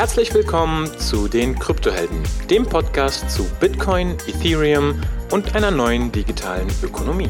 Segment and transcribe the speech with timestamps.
[0.00, 4.98] Herzlich willkommen zu den Kryptohelden, dem Podcast zu Bitcoin, Ethereum
[5.30, 7.28] und einer neuen digitalen Ökonomie.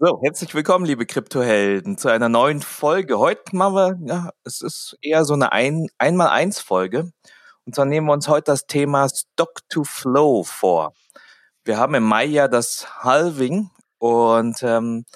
[0.00, 3.20] So, herzlich willkommen, liebe Kryptohelden, zu einer neuen Folge.
[3.20, 7.12] Heute machen wir, ja, es ist eher so eine ein eins folge
[7.66, 10.92] Und zwar nehmen wir uns heute das Thema Stock to Flow vor.
[11.64, 15.06] Wir haben im Mai ja das Halving und ähm,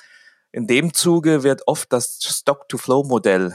[0.50, 3.54] in dem Zuge wird oft das Stock to Flow Modell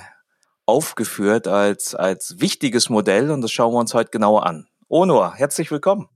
[0.66, 4.67] aufgeführt als, als wichtiges Modell und das schauen wir uns heute genauer an.
[4.88, 6.07] Onur, herzlich willkommen.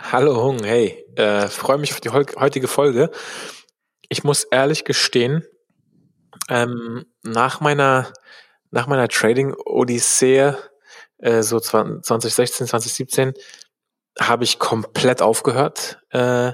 [0.00, 3.10] Hallo Hung, hey, äh, freue mich auf die heutige Folge
[4.12, 5.42] ich muss ehrlich gestehen,
[6.50, 8.12] ähm, nach meiner,
[8.70, 10.52] nach meiner Trading-Odyssee,
[11.22, 13.32] äh, so 2016, 2017,
[14.20, 16.00] habe ich komplett aufgehört.
[16.10, 16.52] Äh,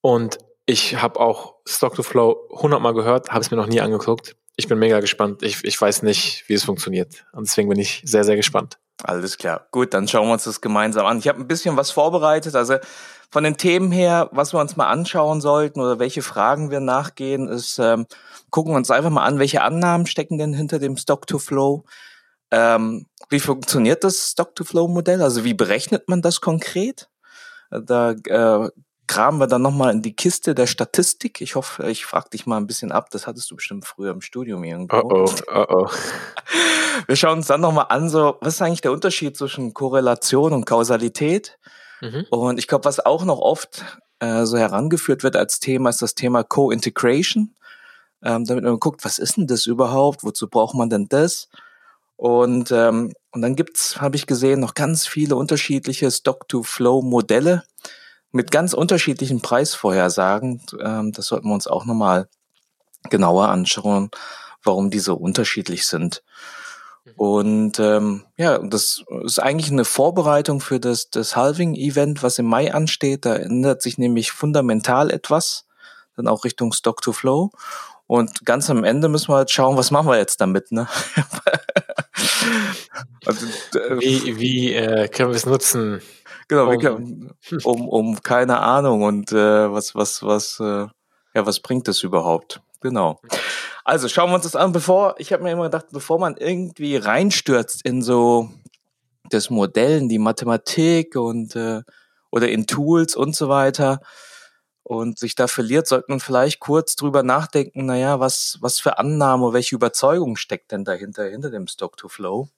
[0.00, 3.80] und ich habe auch Stock to Flow 100 Mal gehört, habe es mir noch nie
[3.80, 4.36] angeguckt.
[4.56, 5.42] Ich bin mega gespannt.
[5.42, 7.24] Ich, ich weiß nicht, wie es funktioniert.
[7.32, 8.78] Und deswegen bin ich sehr, sehr gespannt.
[9.02, 9.66] Alles klar.
[9.72, 11.18] Gut, dann schauen wir uns das gemeinsam an.
[11.18, 12.54] Ich habe ein bisschen was vorbereitet.
[12.54, 12.76] Also
[13.30, 17.48] von den Themen her, was wir uns mal anschauen sollten oder welche Fragen wir nachgehen,
[17.48, 18.06] ist, ähm,
[18.50, 21.84] gucken wir uns einfach mal an, welche Annahmen stecken denn hinter dem Stock-to-Flow?
[22.54, 25.22] Ähm, wie funktioniert das Stock-to-Flow-Modell?
[25.22, 27.08] Also wie berechnet man das konkret?
[27.70, 28.70] Da äh,
[29.08, 31.40] graben wir dann nochmal in die Kiste der Statistik.
[31.40, 33.10] Ich hoffe, ich frage dich mal ein bisschen ab.
[33.10, 34.96] Das hattest du bestimmt früher im Studium irgendwo.
[34.98, 35.88] Oh oh, oh oh.
[37.08, 40.64] Wir schauen uns dann nochmal an, so, was ist eigentlich der Unterschied zwischen Korrelation und
[40.64, 41.58] Kausalität?
[42.00, 42.24] Mhm.
[42.30, 43.84] Und ich glaube, was auch noch oft
[44.20, 47.56] äh, so herangeführt wird als Thema, ist das Thema Co-Integration.
[48.22, 50.22] Ähm, damit man guckt, was ist denn das überhaupt?
[50.22, 51.48] Wozu braucht man denn das?
[52.24, 57.64] Und, ähm, und dann gibt's, habe ich gesehen, noch ganz viele unterschiedliche Stock-to-Flow-Modelle
[58.32, 60.62] mit ganz unterschiedlichen Preisvorhersagen.
[60.80, 62.30] Ähm, das sollten wir uns auch nochmal
[63.10, 64.10] genauer anschauen,
[64.62, 66.22] warum die so unterschiedlich sind.
[67.04, 67.12] Mhm.
[67.16, 72.72] Und ähm, ja, das ist eigentlich eine Vorbereitung für das, das Halving-Event, was im Mai
[72.72, 73.26] ansteht.
[73.26, 75.66] Da ändert sich nämlich fundamental etwas,
[76.16, 77.50] dann auch Richtung Stock to Flow.
[78.06, 80.88] Und ganz am Ende müssen wir halt schauen, was machen wir jetzt damit, ne?
[83.26, 83.46] also,
[83.78, 86.02] äh, wie wie äh, können wir es nutzen?
[86.48, 87.30] Genau, um, können,
[87.64, 90.86] um, um keine Ahnung und äh, was, was, was, äh,
[91.34, 92.60] ja, was bringt das überhaupt?
[92.82, 93.18] Genau.
[93.84, 96.96] Also schauen wir uns das an, bevor, ich habe mir immer gedacht, bevor man irgendwie
[96.96, 98.50] reinstürzt in so
[99.30, 101.80] das Modell, die Mathematik und äh,
[102.30, 104.00] oder in Tools und so weiter
[104.84, 109.52] und sich da verliert, sollte man vielleicht kurz drüber nachdenken, naja, was, was für Annahme,
[109.52, 112.48] welche Überzeugung steckt denn dahinter, hinter dem Stock-to-Flow?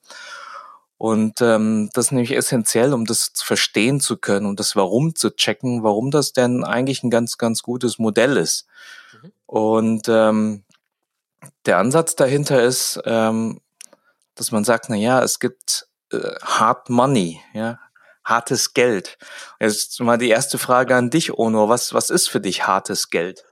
[0.99, 5.31] Und ähm, das ist nämlich essentiell, um das verstehen zu können und das Warum zu
[5.31, 8.67] checken, warum das denn eigentlich ein ganz, ganz gutes Modell ist.
[9.23, 9.33] Mhm.
[9.47, 10.65] Und ähm,
[11.67, 13.61] der Ansatz dahinter ist, ähm,
[14.35, 17.79] dass man sagt, na ja, es gibt äh, Hard Money, ja,
[18.27, 19.17] hartes Geld.
[19.61, 21.69] Jetzt mal die erste Frage an dich, Ono.
[21.69, 23.45] Was, was ist für dich hartes Geld?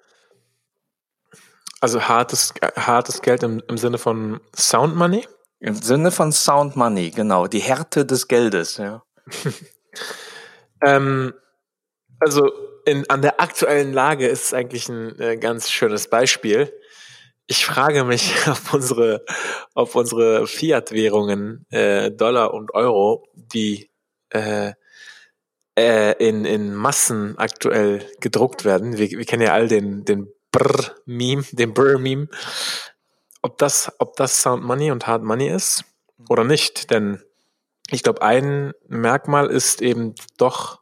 [1.80, 5.26] Also hartes, hartes Geld im, im Sinne von Sound Money?
[5.60, 7.46] Im Sinne von Sound Money, genau.
[7.46, 9.02] Die Härte des Geldes, ja.
[10.84, 11.32] ähm,
[12.18, 12.50] also
[12.84, 16.72] in, an der aktuellen Lage ist es eigentlich ein äh, ganz schönes Beispiel.
[17.46, 19.24] Ich frage mich, ob unsere,
[19.74, 23.90] ob unsere Fiat-Währungen, äh, Dollar und Euro, die
[24.34, 24.72] äh,
[25.76, 31.44] äh, in, in Massen aktuell gedruckt werden, wir, wir kennen ja all den, den Brr-Meme,
[31.52, 32.28] den Brr-Meme,
[33.42, 35.84] ob das, ob das Sound Money und Hard Money ist
[36.28, 36.90] oder nicht.
[36.90, 37.20] Denn
[37.90, 40.80] ich glaube, ein Merkmal ist eben doch,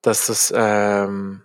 [0.00, 1.42] dass es ähm,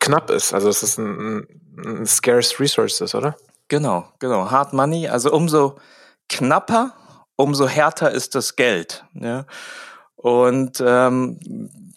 [0.00, 1.46] knapp ist, also es ein,
[1.76, 3.36] ein scarce resource ist, oder?
[3.68, 4.50] Genau, genau.
[4.50, 5.78] Hard Money, also umso
[6.28, 6.94] knapper,
[7.36, 9.04] umso härter ist das Geld.
[9.14, 9.46] Ja?
[10.16, 11.38] Und ähm,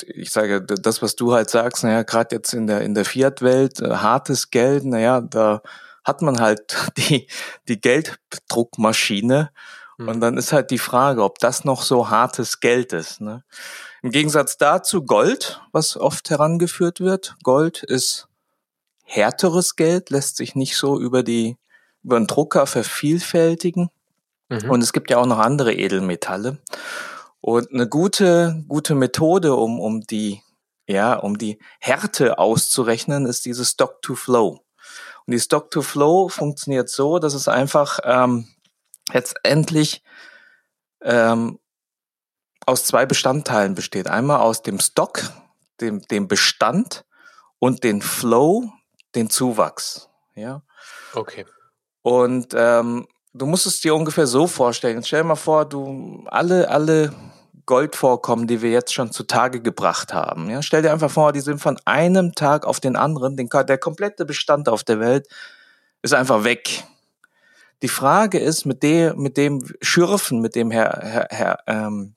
[0.07, 3.81] ich sage, das, was du halt sagst, naja, gerade jetzt in der in der Fiat-Welt,
[3.81, 5.61] äh, hartes Geld, naja, da
[6.03, 7.27] hat man halt die,
[7.67, 9.51] die Gelddruckmaschine.
[9.97, 10.07] Mhm.
[10.07, 13.21] Und dann ist halt die Frage, ob das noch so hartes Geld ist.
[13.21, 13.43] Ne?
[14.01, 17.35] Im Gegensatz dazu Gold, was oft herangeführt wird.
[17.43, 18.27] Gold ist
[19.03, 21.57] härteres Geld, lässt sich nicht so über die
[22.03, 23.89] über einen Drucker vervielfältigen.
[24.49, 24.69] Mhm.
[24.69, 26.59] Und es gibt ja auch noch andere Edelmetalle.
[27.47, 30.41] Und eine gute, gute Methode, um, um die,
[30.87, 34.47] ja, um die Härte auszurechnen, ist dieses Stock-to-Flow.
[35.27, 38.47] Und die Stock-to-Flow funktioniert so, dass es einfach ähm,
[39.13, 40.01] letztendlich
[41.03, 41.59] ähm,
[42.65, 44.07] aus zwei Bestandteilen besteht.
[44.07, 45.21] Einmal aus dem Stock,
[45.81, 47.05] dem, dem Bestand
[47.59, 48.71] und den Flow,
[49.13, 50.09] den Zuwachs.
[50.33, 50.63] Ja.
[51.13, 51.45] Okay.
[52.01, 55.03] Und ähm, du musst es dir ungefähr so vorstellen.
[55.03, 57.13] Stell dir mal vor, du alle, alle
[57.65, 60.49] Goldvorkommen, die wir jetzt schon zutage gebracht haben.
[60.49, 63.77] Ja, stell dir einfach vor, die sind von einem Tag auf den anderen, den, der
[63.77, 65.27] komplette Bestand auf der Welt
[66.01, 66.85] ist einfach weg.
[67.81, 72.15] Die Frage ist, mit dem, mit dem Schürfen, mit dem Herr, Herr, Herr ähm,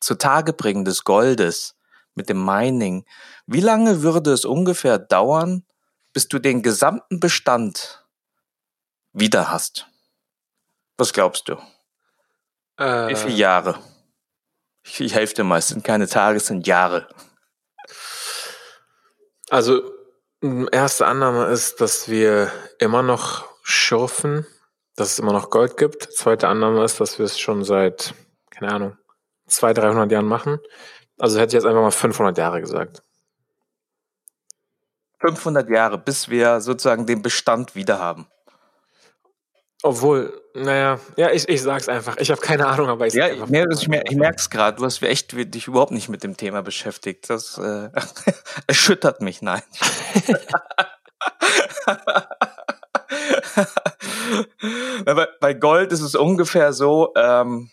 [0.00, 1.76] Zutagebringen des Goldes,
[2.14, 3.04] mit dem Mining,
[3.46, 5.64] wie lange würde es ungefähr dauern,
[6.12, 8.04] bis du den gesamten Bestand
[9.12, 9.86] wieder hast?
[10.98, 11.56] Was glaubst du?
[12.78, 13.78] Äh, wie viele Jahre?
[14.86, 17.08] Ich, ich helfe dir mal, es sind keine Tage, es sind Jahre.
[19.50, 19.82] Also,
[20.72, 24.46] erste Annahme ist, dass wir immer noch schürfen,
[24.94, 26.04] dass es immer noch Gold gibt.
[26.04, 28.14] Zweite Annahme ist, dass wir es schon seit,
[28.50, 28.98] keine Ahnung,
[29.48, 30.60] 200, 300 Jahren machen.
[31.18, 33.02] Also hätte ich jetzt einfach mal 500 Jahre gesagt.
[35.20, 38.26] 500 Jahre, bis wir sozusagen den Bestand wieder haben.
[39.82, 42.16] Obwohl, naja, ja, ich, ich sag's einfach.
[42.16, 44.78] Ich habe keine Ahnung, aber ich Ja, ich, mer ich, mer ich merk's gerade.
[44.78, 47.30] Du hast echt dich überhaupt nicht mit dem Thema beschäftigt.
[47.30, 47.90] Das äh,
[48.66, 49.62] erschüttert mich, nein.
[55.04, 57.70] bei, bei Gold ist es ungefähr so, ähm,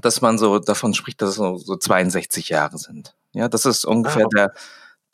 [0.00, 3.14] dass man so davon spricht, dass es so, so 62 Jahre sind.
[3.32, 4.36] Ja, das ist ungefähr ah, okay.
[4.36, 4.54] der,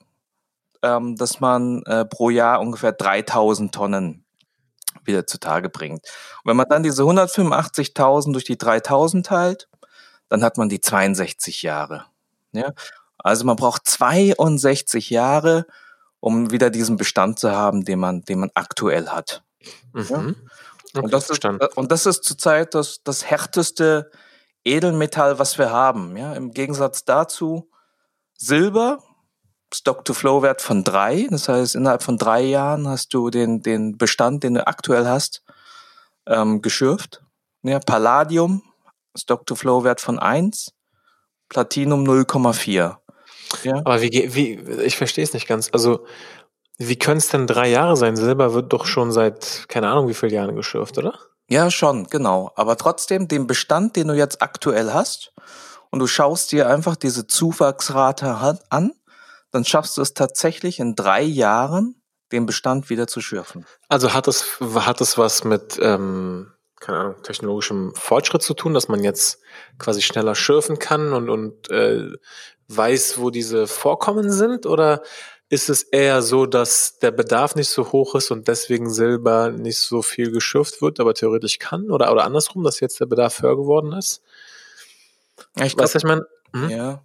[0.81, 4.25] ähm, dass man äh, pro Jahr ungefähr 3000 Tonnen
[5.03, 6.01] wieder zutage bringt.
[6.43, 9.67] Und wenn man dann diese 185.000 durch die 3000 teilt,
[10.29, 12.05] dann hat man die 62 Jahre.
[12.51, 12.73] Ja?
[13.17, 15.65] Also man braucht 62 Jahre,
[16.25, 19.44] um wieder diesen Bestand zu haben, den man, den man aktuell hat.
[19.94, 20.36] Mhm.
[20.95, 21.01] Ja?
[21.04, 24.10] Und, das ist, und das ist zurzeit das, das härteste
[24.63, 26.18] Edelmetall, was wir haben.
[26.18, 26.33] Ja?
[26.33, 27.69] Im Gegensatz dazu
[28.33, 29.04] Silber,
[29.72, 31.27] Stock-to-Flow-Wert von drei.
[31.30, 35.44] Das heißt, innerhalb von drei Jahren hast du den, den Bestand, den du aktuell hast,
[36.25, 37.22] ähm, geschürft.
[37.62, 38.63] Ja, Palladium,
[39.16, 40.74] Stock-to-Flow-Wert von eins.
[41.50, 42.98] Platinum 0,4.
[43.63, 43.81] Ja.
[43.85, 44.53] Aber wie, wie,
[44.83, 45.69] ich verstehe es nicht ganz.
[45.71, 46.05] Also,
[46.77, 48.15] wie können es denn drei Jahre sein?
[48.15, 51.17] Silber wird doch schon seit, keine Ahnung, wie viele Jahren geschürft, oder?
[51.47, 52.51] Ja, schon, genau.
[52.55, 55.33] Aber trotzdem, den Bestand, den du jetzt aktuell hast,
[55.91, 58.91] und du schaust dir einfach diese Zuwachsrate an,
[59.51, 62.01] dann schaffst du es tatsächlich in drei Jahren,
[62.33, 63.65] den Bestand wieder zu schürfen.
[63.87, 66.51] Also hat es, hat es was mit, ähm,
[66.85, 69.39] keine Ahnung, technologischem Fortschritt zu tun, dass man jetzt
[69.79, 72.11] quasi schneller schürfen kann und, und äh,
[72.67, 74.65] weiß, wo diese Vorkommen sind?
[74.65, 75.01] Oder
[75.49, 79.79] ist es eher so, dass der Bedarf nicht so hoch ist und deswegen Silber nicht
[79.79, 81.89] so viel geschürft wird, aber theoretisch kann?
[81.91, 84.21] Oder, oder andersrum, dass jetzt der Bedarf höher geworden ist?
[85.57, 86.25] Ja, ich glaube, ich meine.
[86.53, 86.69] Hm?
[86.69, 87.01] Ja.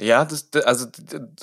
[0.00, 0.86] Ja, das, also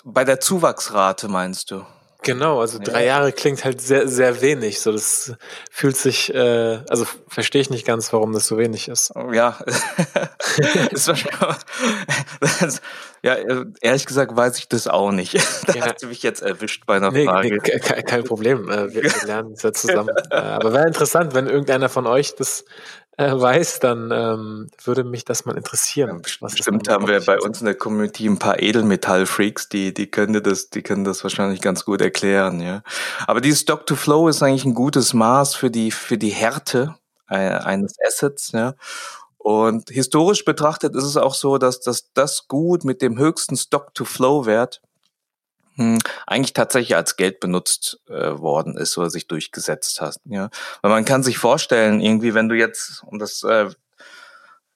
[0.04, 1.86] bei der Zuwachsrate meinst du?
[2.28, 3.16] Genau, also drei ja.
[3.16, 4.82] Jahre klingt halt sehr, sehr wenig.
[4.82, 5.34] So, das
[5.72, 9.14] fühlt sich, äh, also verstehe ich nicht ganz, warum das so wenig ist.
[9.16, 9.58] Oh, ja,
[10.92, 12.82] ist das,
[13.24, 13.36] ja,
[13.82, 15.36] ehrlich gesagt weiß ich das auch nicht.
[15.68, 15.86] da ja.
[15.86, 17.50] hast du mich jetzt erwischt bei einer nee, Frage.
[17.50, 20.14] Nee, kein, kein Problem, äh, wir, wir lernen es ja zusammen.
[20.30, 22.66] Äh, aber wäre interessant, wenn irgendeiner von euch das
[23.32, 26.22] äh, weiß, dann ähm, würde mich das mal interessieren.
[26.24, 30.42] Ja, bestimmt haben wir bei uns in der Community ein paar Edelmetall-Freaks, die, die können
[30.44, 32.84] das, die können das wahrscheinlich ganz gut erklären, ja.
[33.26, 36.96] Aber dieses Stock-to-Flow ist eigentlich ein gutes Maß für die, für die Härte
[37.30, 38.76] äh, eines Assets, ja.
[39.40, 44.82] Und historisch betrachtet ist es auch so, dass, dass das Gut mit dem höchsten Stock-to-Flow-Wert
[46.26, 50.18] eigentlich tatsächlich als Geld benutzt äh, worden ist oder sich durchgesetzt hat.
[50.26, 50.50] Ja,
[50.82, 53.70] weil man kann sich vorstellen, irgendwie, wenn du jetzt, und das äh,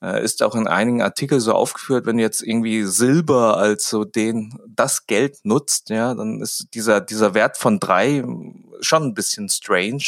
[0.01, 4.03] äh, ist auch in einigen Artikeln so aufgeführt, wenn du jetzt irgendwie Silber als so
[4.03, 8.23] den das Geld nutzt, ja, dann ist dieser dieser Wert von drei
[8.81, 10.03] schon ein bisschen strange,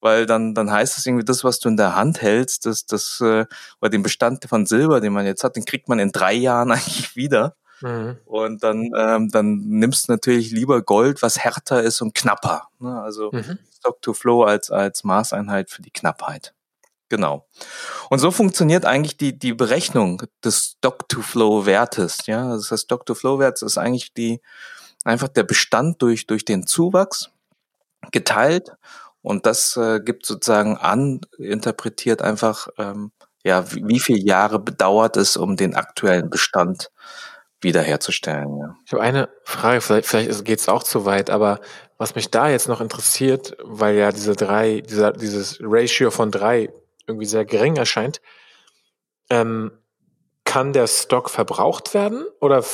[0.00, 3.20] weil dann dann heißt es irgendwie das, was du in der Hand hältst, das das
[3.20, 3.46] äh,
[3.80, 6.70] oder den Bestand von Silber, den man jetzt hat, den kriegt man in drei Jahren
[6.72, 7.56] eigentlich wieder.
[7.80, 8.18] Mhm.
[8.24, 12.68] Und dann, ähm, dann nimmst du natürlich lieber Gold, was härter ist und knapper.
[12.78, 13.00] Ne?
[13.00, 13.58] Also mhm.
[13.76, 16.54] Stock to Flow als, als Maßeinheit für die Knappheit.
[17.08, 17.46] Genau.
[18.08, 22.26] Und so funktioniert eigentlich die, die Berechnung des Stock-to-Flow-Wertes.
[22.26, 24.40] Ja, das heißt, Stock-to-Flow-Wert ist eigentlich die,
[25.04, 27.30] einfach der Bestand durch, durch den Zuwachs
[28.12, 28.72] geteilt
[29.22, 33.12] Und das äh, gibt sozusagen an, interpretiert einfach, ähm,
[33.44, 36.90] ja, wie, wie viele Jahre bedauert es, um den aktuellen Bestand
[37.60, 38.58] wiederherzustellen.
[38.58, 38.76] Ja.
[38.86, 41.60] Ich habe eine Frage, vielleicht, vielleicht geht es auch zu weit, aber
[41.98, 46.70] was mich da jetzt noch interessiert, weil ja diese drei, dieser, dieses Ratio von drei
[47.06, 48.20] irgendwie sehr gering erscheint,
[49.28, 49.72] ähm,
[50.44, 52.64] kann der Stock verbraucht werden oder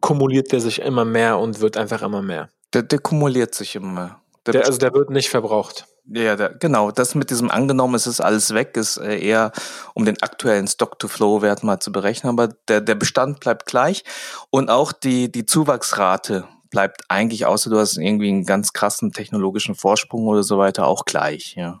[0.00, 2.48] kumuliert der sich immer mehr und wird einfach immer mehr?
[2.72, 4.22] Der, der kumuliert sich immer.
[4.46, 5.86] Der, der also der wird nicht verbraucht.
[6.08, 6.92] Ja, da, genau.
[6.92, 9.50] Das mit diesem angenommen, es ist alles weg, ist äh, eher,
[9.94, 12.30] um den aktuellen Stock-to-Flow-Wert mal zu berechnen.
[12.30, 14.04] Aber der, der Bestand bleibt gleich
[14.50, 19.74] und auch die, die Zuwachsrate bleibt eigentlich, außer du hast irgendwie einen ganz krassen technologischen
[19.74, 21.54] Vorsprung oder so weiter, auch gleich.
[21.56, 21.80] Ja.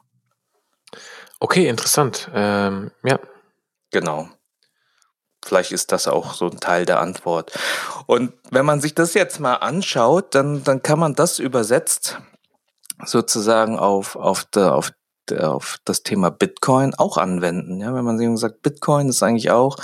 [1.38, 2.30] Okay, interessant.
[2.34, 3.18] Ähm, ja.
[3.92, 4.28] Genau.
[5.44, 7.52] Vielleicht ist das auch so ein Teil der Antwort.
[8.06, 12.18] Und wenn man sich das jetzt mal anschaut, dann, dann kann man das übersetzt
[13.04, 14.92] sozusagen auf, auf, der, auf,
[15.28, 17.80] der, auf das Thema Bitcoin auch anwenden.
[17.80, 19.76] Ja, wenn man sagt, Bitcoin ist eigentlich auch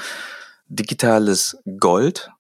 [0.66, 2.30] digitales Gold,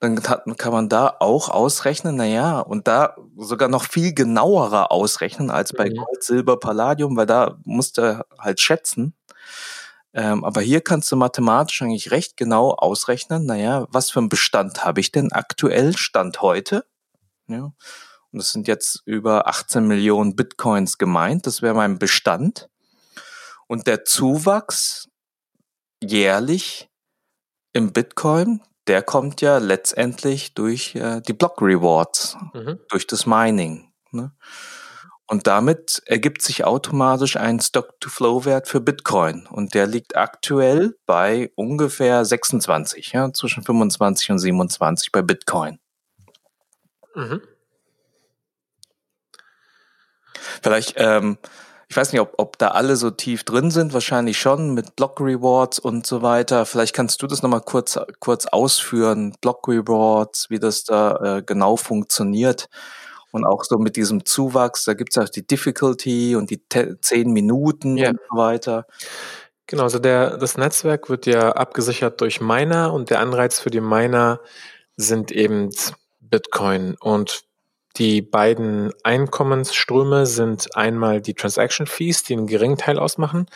[0.00, 5.72] dann kann man da auch ausrechnen, naja, und da sogar noch viel genauerer ausrechnen als
[5.72, 5.96] bei mhm.
[5.96, 9.14] Gold, Silber, Palladium, weil da musst du halt schätzen.
[10.14, 14.84] Ähm, aber hier kannst du mathematisch eigentlich recht genau ausrechnen, naja, was für einen Bestand
[14.84, 16.84] habe ich denn aktuell, Stand heute?
[17.48, 17.72] Ja.
[18.38, 21.46] Es sind jetzt über 18 Millionen Bitcoins gemeint.
[21.46, 22.68] Das wäre mein Bestand.
[23.66, 25.08] Und der Zuwachs
[26.02, 26.88] jährlich
[27.72, 32.80] im Bitcoin, der kommt ja letztendlich durch äh, die Block Rewards, mhm.
[32.88, 33.92] durch das Mining.
[34.10, 34.32] Ne?
[35.30, 39.46] Und damit ergibt sich automatisch ein Stock-to-Flow-Wert für Bitcoin.
[39.46, 45.78] Und der liegt aktuell bei ungefähr 26, ja, zwischen 25 und 27 bei Bitcoin.
[47.14, 47.42] Mhm.
[50.62, 51.38] Vielleicht, ähm,
[51.88, 55.20] ich weiß nicht, ob, ob da alle so tief drin sind, wahrscheinlich schon mit Block
[55.20, 56.66] Rewards und so weiter.
[56.66, 61.76] Vielleicht kannst du das nochmal kurz, kurz ausführen, Block Rewards, wie das da äh, genau
[61.76, 62.68] funktioniert.
[63.30, 66.62] Und auch so mit diesem Zuwachs, da gibt es auch die Difficulty und die
[67.00, 68.10] zehn Minuten yeah.
[68.10, 68.86] und so weiter.
[69.66, 73.82] Genau, also der, das Netzwerk wird ja abgesichert durch Miner und der Anreiz für die
[73.82, 74.40] Miner
[74.96, 75.70] sind eben
[76.20, 76.96] Bitcoin.
[77.00, 77.42] Und
[77.98, 83.46] die beiden Einkommensströme sind einmal die Transaction Fees, die einen geringen Teil ausmachen,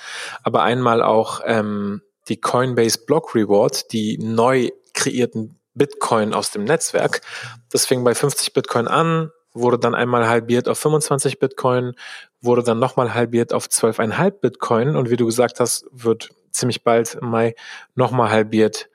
[0.43, 7.23] aber einmal auch ähm, die Coinbase Block Reward, die neu kreierten Bitcoin aus dem Netzwerk.
[7.71, 11.95] Das fing bei 50 Bitcoin an, wurde dann einmal halbiert auf 25 Bitcoin,
[12.41, 17.15] wurde dann nochmal halbiert auf 12,5 Bitcoin und wie du gesagt hast, wird ziemlich bald
[17.15, 17.55] im Mai
[17.95, 18.89] nochmal halbiert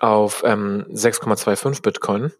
[0.00, 2.32] auf ähm, 6,25 Bitcoin.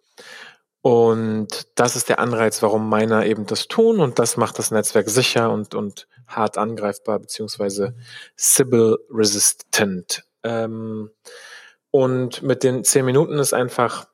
[0.88, 5.10] Und das ist der Anreiz, warum Miner eben das tun und das macht das Netzwerk
[5.10, 7.94] sicher und, und hart angreifbar beziehungsweise
[8.36, 10.24] Sybil resistant.
[10.42, 11.10] Ähm,
[11.90, 14.08] und mit den zehn Minuten ist einfach,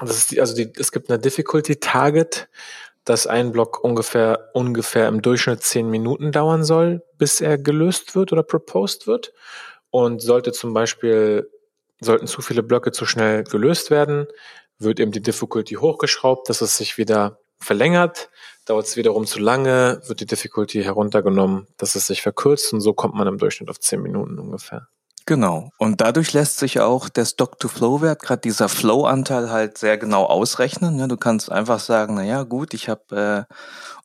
[0.00, 2.48] das ist die, also die, es gibt eine Difficulty Target,
[3.04, 8.32] dass ein Block ungefähr, ungefähr im Durchschnitt zehn Minuten dauern soll, bis er gelöst wird
[8.32, 9.34] oder proposed wird.
[9.90, 11.50] Und sollte zum Beispiel,
[12.00, 14.28] sollten zu viele Blöcke zu schnell gelöst werden,
[14.80, 18.30] wird eben die Difficulty hochgeschraubt, dass es sich wieder verlängert.
[18.64, 22.92] Dauert es wiederum zu lange, wird die Difficulty heruntergenommen, dass es sich verkürzt und so
[22.92, 24.88] kommt man im Durchschnitt auf 10 Minuten ungefähr.
[25.26, 25.70] Genau.
[25.78, 30.98] Und dadurch lässt sich auch der Stock-to-Flow-Wert, gerade dieser Flow-Anteil halt sehr genau ausrechnen.
[30.98, 33.54] Ja, du kannst einfach sagen, na ja, gut, ich habe äh,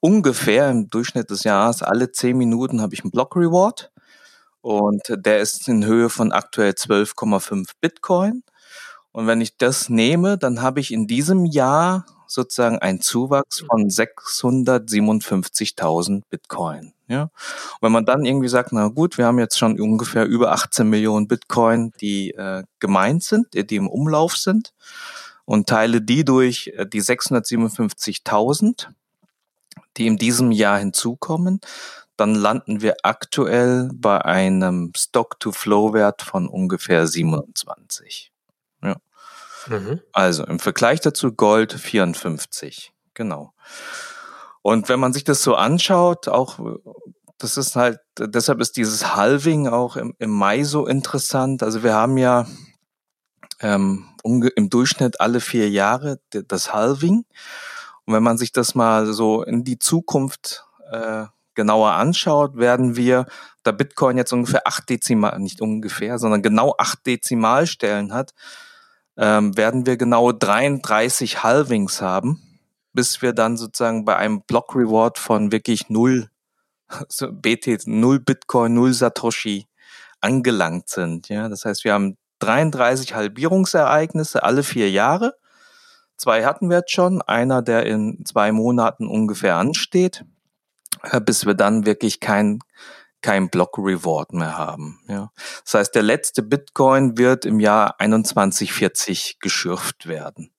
[0.02, 3.92] ungefähr im Durchschnitt des Jahres alle 10 Minuten habe ich einen Block-Reward
[4.62, 8.44] und der ist in Höhe von aktuell 12,5 Bitcoin.
[9.16, 13.88] Und wenn ich das nehme, dann habe ich in diesem Jahr sozusagen einen Zuwachs von
[13.88, 16.92] 657.000 Bitcoin.
[17.08, 17.22] Ja?
[17.22, 17.32] Und
[17.80, 21.30] wenn man dann irgendwie sagt, na gut, wir haben jetzt schon ungefähr über 18 Millionen
[21.30, 24.74] Bitcoin, die äh, gemeint sind, die im Umlauf sind,
[25.46, 28.88] und teile die durch äh, die 657.000,
[29.96, 31.62] die in diesem Jahr hinzukommen,
[32.18, 38.34] dann landen wir aktuell bei einem Stock-to-Flow-Wert von ungefähr 27.
[39.68, 40.02] Mhm.
[40.12, 42.94] Also im Vergleich dazu Gold 54.
[43.14, 43.54] Genau.
[44.62, 46.60] Und wenn man sich das so anschaut, auch
[47.38, 51.64] das ist halt, deshalb ist dieses Halving auch im, im Mai so interessant.
[51.64, 52.48] Also wir haben ja
[53.60, 57.26] ähm, im Durchschnitt alle vier Jahre das Halving.
[58.06, 63.26] Und wenn man sich das mal so in die Zukunft äh, genauer anschaut, werden wir,
[63.64, 68.34] da Bitcoin jetzt ungefähr acht Dezimal, nicht ungefähr, sondern genau acht Dezimalstellen hat,
[69.18, 72.42] ähm, werden wir genau 33 Halvings haben,
[72.94, 76.30] bis wir dann sozusagen bei einem Block Reward von wirklich null
[77.10, 79.68] so BT, null Bitcoin, null Satoshi
[80.22, 81.30] angelangt sind.
[81.30, 85.36] Ja, das heißt, wir haben 33 Halbierungsereignisse alle vier Jahre.
[86.18, 90.24] Zwei hatten wir jetzt schon, einer, der in zwei Monaten ungefähr ansteht,
[91.04, 92.60] äh, bis wir dann wirklich kein
[93.26, 95.00] kein Block Reward mehr haben.
[95.08, 95.32] Ja.
[95.64, 100.52] Das heißt, der letzte Bitcoin wird im Jahr 2140 geschürft werden.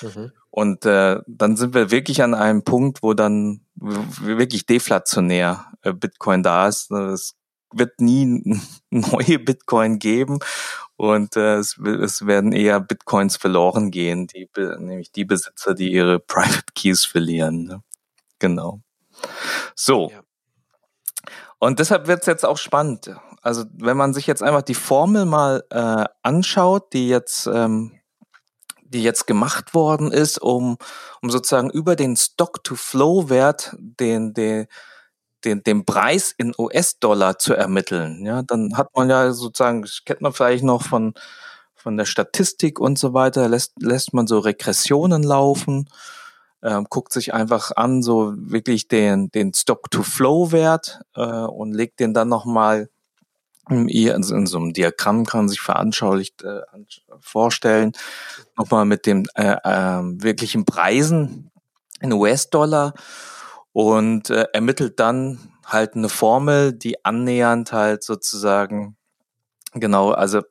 [0.00, 0.32] Mhm.
[0.48, 6.42] Und äh, dann sind wir wirklich an einem Punkt, wo dann wirklich deflationär äh, Bitcoin
[6.42, 6.90] da ist.
[6.90, 7.34] Es
[7.70, 8.58] wird nie
[8.90, 10.38] neue Bitcoin geben
[10.96, 16.18] und äh, es, es werden eher Bitcoins verloren gehen, die, nämlich die Besitzer, die ihre
[16.26, 17.64] Private Keys verlieren.
[17.64, 17.82] Ne?
[18.38, 18.80] Genau.
[19.74, 20.10] So.
[20.10, 20.22] Ja.
[21.64, 23.16] Und deshalb wird es jetzt auch spannend.
[23.40, 28.00] Also wenn man sich jetzt einfach die Formel mal äh, anschaut, die jetzt ähm,
[28.82, 30.76] die jetzt gemacht worden ist, um,
[31.22, 34.66] um sozusagen über den Stock-to-Flow-Wert den, den,
[35.46, 38.26] den, den Preis in US-Dollar zu ermitteln.
[38.26, 41.14] Ja, dann hat man ja sozusagen, kennt man vielleicht noch von,
[41.74, 45.88] von der Statistik und so weiter, lässt, lässt man so Regressionen laufen,
[46.64, 52.28] ähm, guckt sich einfach an, so wirklich den, den Stock-to-Flow-Wert äh, und legt den dann
[52.28, 52.88] nochmal
[53.68, 56.60] in, in so einem Diagramm kann man sich veranschaulicht äh,
[57.20, 57.92] vorstellen,
[58.56, 61.50] nochmal mit den äh, äh, wirklichen Preisen
[62.00, 62.94] in US-Dollar.
[63.72, 68.96] Und äh, ermittelt dann halt eine Formel, die annähernd halt sozusagen
[69.72, 70.42] genau, also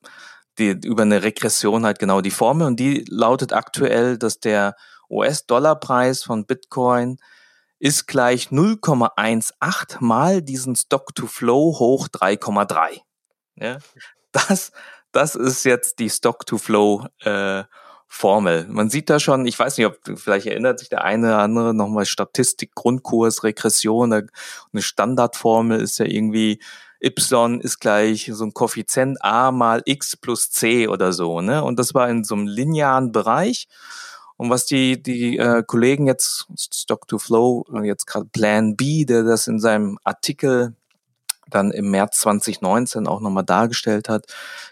[0.57, 2.67] die über eine Regression halt genau die Formel.
[2.67, 4.75] Und die lautet aktuell, dass der
[5.13, 7.17] US-Dollar-Preis von Bitcoin
[7.79, 13.01] ist gleich 0,18 mal diesen Stock-to-Flow hoch 3,3.
[13.55, 13.77] Ja,
[14.31, 14.71] das,
[15.11, 17.63] das ist jetzt die Stock-to-Flow äh,
[18.07, 18.67] Formel.
[18.69, 21.73] Man sieht da schon, ich weiß nicht, ob vielleicht erinnert sich der eine oder andere
[21.73, 24.13] nochmal Statistik, Grundkurs, Regression.
[24.13, 26.61] Eine Standardformel ist ja irgendwie
[27.01, 31.41] y ist gleich so ein Koeffizient a mal x plus c oder so.
[31.41, 31.63] Ne?
[31.63, 33.67] Und das war in so einem linearen Bereich.
[34.37, 39.05] Und was die, die äh, Kollegen jetzt, Stock to Flow, äh, jetzt gerade Plan B,
[39.05, 40.75] der das in seinem Artikel
[41.49, 44.25] dann im März 2019 auch nochmal dargestellt hat,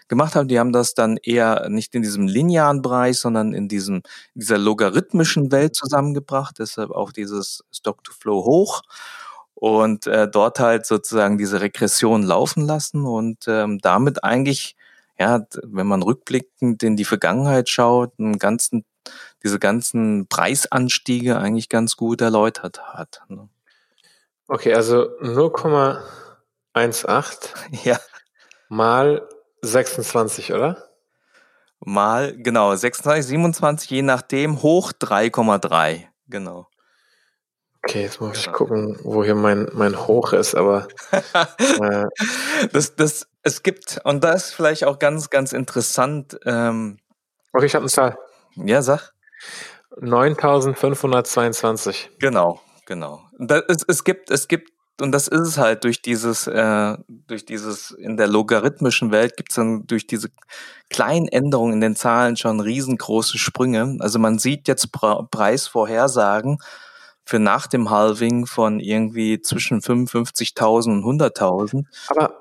[0.08, 0.48] gemacht haben.
[0.48, 4.02] Die haben das dann eher nicht in diesem linearen Bereich, sondern in diesem,
[4.34, 8.82] dieser logarithmischen Welt zusammengebracht, deshalb auch dieses Stock-to-Flow hoch
[9.54, 14.76] und äh, dort halt sozusagen diese Regression laufen lassen und ähm, damit eigentlich,
[15.18, 18.84] ja, wenn man rückblickend in die Vergangenheit schaut, einen ganzen
[19.42, 23.22] diese ganzen Preisanstiege eigentlich ganz gut erläutert hat.
[23.28, 23.48] Ne?
[24.48, 27.48] Okay, also 0,18
[27.84, 27.98] ja.
[28.68, 29.26] mal
[29.62, 30.88] 26, oder?
[31.84, 36.68] Mal, genau, 26, 27, je nachdem, hoch 3,3, genau.
[37.84, 38.56] Okay, jetzt muss ich genau.
[38.56, 40.86] gucken, wo hier mein, mein Hoch ist, aber.
[41.12, 42.04] äh.
[42.72, 46.38] das, das, es gibt, und das ist vielleicht auch ganz, ganz interessant.
[46.46, 46.98] Ähm,
[47.52, 48.16] okay, ich habe eine Zahl.
[48.54, 49.11] Ja, sag.
[50.00, 52.10] 9522.
[52.18, 53.22] Genau, genau.
[53.38, 57.44] Das, es, es gibt, es gibt, und das ist es halt durch dieses, äh, durch
[57.44, 60.28] dieses, in der logarithmischen Welt gibt es dann durch diese
[60.90, 63.96] kleinen Änderungen in den Zahlen schon riesengroße Sprünge.
[64.00, 66.58] Also man sieht jetzt Pre Preisvorhersagen
[67.24, 71.84] für nach dem Halving von irgendwie zwischen 55.000 und 100.000.
[72.08, 72.34] Aber,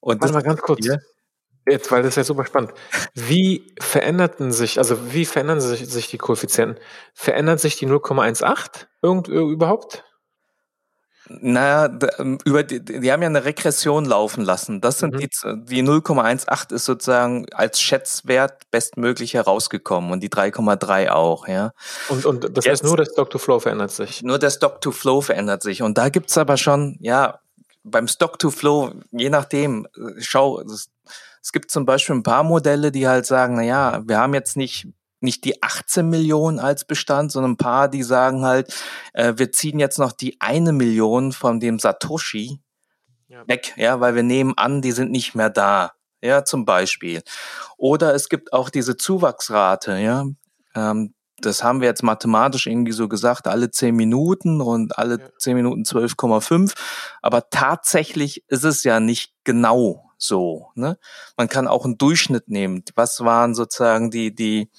[0.00, 0.84] und warte mal ganz kurz.
[0.84, 1.00] Hier,
[1.66, 2.72] Jetzt, weil das ist ja super spannend.
[3.14, 6.78] Wie veränderten sich, also wie verändern sich, sich die Koeffizienten?
[7.14, 10.04] Verändert sich die 0,18 irgend, überhaupt?
[11.26, 14.82] Naja, ähm, über die, die haben ja eine Regression laufen lassen.
[14.82, 15.18] Das sind mhm.
[15.20, 15.28] die,
[15.64, 21.72] die 0,18 ist sozusagen als Schätzwert bestmöglich herausgekommen und die 3,3 auch, ja.
[22.10, 24.22] Und, und das Jetzt, heißt nur der Stock-to-Flow verändert sich?
[24.22, 25.80] Nur der Stock-to-Flow verändert sich.
[25.80, 27.40] Und da gibt's aber schon, ja,
[27.84, 30.90] beim Stock-to-Flow, je nachdem, äh, schau, das,
[31.44, 34.56] es gibt zum Beispiel ein paar Modelle, die halt sagen, na ja, wir haben jetzt
[34.56, 34.88] nicht
[35.20, 38.74] nicht die 18 Millionen als Bestand, sondern ein paar, die sagen halt,
[39.14, 42.60] äh, wir ziehen jetzt noch die eine Million von dem Satoshi
[43.28, 43.46] ja.
[43.48, 47.22] weg, ja, weil wir nehmen an, die sind nicht mehr da, ja, zum Beispiel.
[47.78, 50.26] Oder es gibt auch diese Zuwachsrate, ja,
[50.74, 55.28] ähm, das haben wir jetzt mathematisch irgendwie so gesagt, alle 10 Minuten und alle ja.
[55.38, 56.74] 10 Minuten 12,5.
[57.22, 60.70] Aber tatsächlich ist es ja nicht genau so.
[60.74, 60.98] Ne?
[61.36, 62.84] Man kann auch einen Durchschnitt nehmen.
[62.94, 64.70] Was waren sozusagen die, die,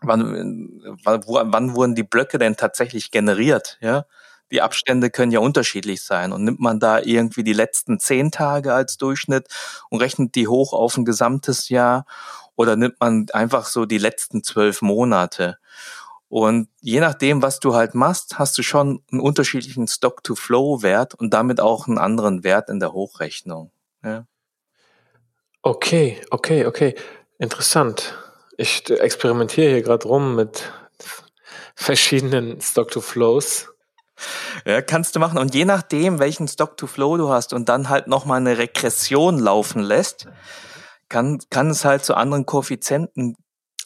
[0.00, 3.78] wann, wann, wann wurden die Blöcke denn tatsächlich generiert?
[3.80, 4.06] Ja?
[4.50, 6.32] Die Abstände können ja unterschiedlich sein.
[6.32, 9.48] Und nimmt man da irgendwie die letzten zehn Tage als Durchschnitt
[9.88, 12.04] und rechnet die hoch auf ein gesamtes Jahr
[12.54, 15.58] oder nimmt man einfach so die letzten zwölf Monate?
[16.28, 21.60] Und je nachdem, was du halt machst, hast du schon einen unterschiedlichen Stock-to-Flow-Wert und damit
[21.60, 23.70] auch einen anderen Wert in der Hochrechnung.
[24.02, 24.24] Ja.
[25.64, 26.96] Okay, okay, okay.
[27.38, 28.18] Interessant.
[28.56, 30.72] Ich experimentiere hier gerade rum mit
[31.76, 33.68] verschiedenen Stock-to-Flows.
[34.64, 35.38] Ja, kannst du machen.
[35.38, 40.26] Und je nachdem, welchen Stock-to-Flow du hast und dann halt nochmal eine Regression laufen lässt,
[41.08, 43.36] kann, kann es halt zu anderen Koeffizienten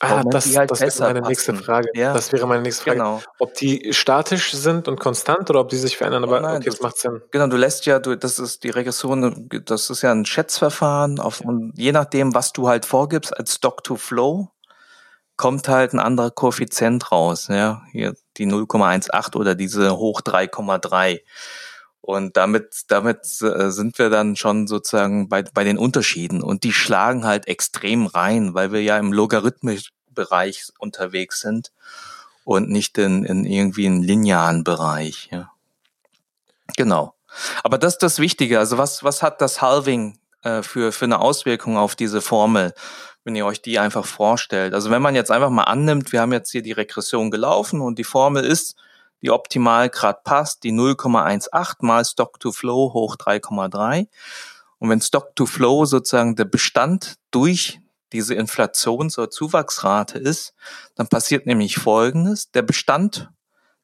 [0.01, 1.89] Ah, das, halt das wäre meine nächste Frage.
[1.95, 2.13] Ja.
[2.13, 2.99] Das wäre meine nächste Frage.
[2.99, 3.23] Genau.
[3.39, 6.71] Ob die statisch sind und konstant oder ob die sich verändern, aber oh nein, okay,
[6.71, 7.23] das, macht Sinn.
[7.31, 11.41] Genau, du lässt ja, du, das ist die Regression, das ist ja ein Schätzverfahren auf,
[11.41, 14.49] und je nachdem, was du halt vorgibst als Stock-to-Flow,
[15.37, 21.21] kommt halt ein anderer Koeffizient raus, ja, hier die 0,18 oder diese hoch 3,3.
[22.07, 26.41] Und damit, damit äh, sind wir dann schon sozusagen bei, bei den Unterschieden.
[26.41, 31.73] Und die schlagen halt extrem rein, weil wir ja im Logarithmusbereich unterwegs sind
[32.45, 35.31] und nicht in, in irgendwie einen linearen Bereich.
[35.33, 35.51] Ja.
[36.77, 37.17] Genau.
[37.65, 38.61] Aber das ist das Wichtige.
[38.61, 42.73] Also was, was hat das Halving äh, für, für eine Auswirkung auf diese Formel,
[43.25, 44.75] wenn ihr euch die einfach vorstellt?
[44.75, 47.99] Also wenn man jetzt einfach mal annimmt, wir haben jetzt hier die Regression gelaufen und
[47.99, 48.77] die Formel ist
[49.23, 54.09] die optimal gerade passt, die 0,18 mal Stock to Flow hoch 3,3.
[54.79, 57.81] Und wenn Stock to Flow sozusagen der Bestand durch
[58.13, 60.55] diese Inflations- oder Zuwachsrate ist,
[60.95, 62.51] dann passiert nämlich Folgendes.
[62.53, 63.31] Der Bestand,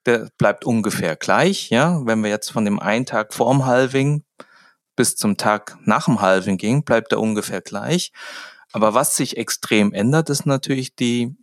[0.06, 2.00] der bleibt ungefähr gleich, ja.
[2.04, 4.24] Wenn wir jetzt von dem einen Tag vorm Halving
[4.96, 8.12] bis zum Tag nach dem Halving gehen, bleibt er ungefähr gleich.
[8.72, 11.36] Aber was sich extrem ändert, ist natürlich die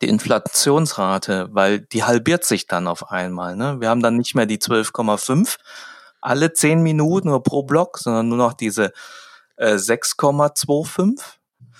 [0.00, 3.56] die Inflationsrate, weil die halbiert sich dann auf einmal.
[3.56, 3.80] Ne?
[3.80, 5.56] Wir haben dann nicht mehr die 12,5
[6.20, 8.92] alle 10 Minuten oder pro Block, sondern nur noch diese
[9.56, 11.18] äh, 6,25.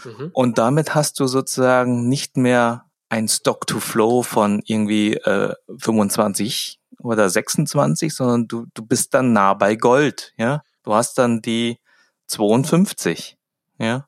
[0.05, 0.31] Mhm.
[0.33, 8.15] Und damit hast du sozusagen nicht mehr ein Stock-to-Flow von irgendwie äh, 25 oder 26,
[8.15, 10.33] sondern du, du bist dann nah bei Gold.
[10.39, 11.79] Ja, Du hast dann die
[12.27, 13.39] 52.
[13.79, 14.07] Ja,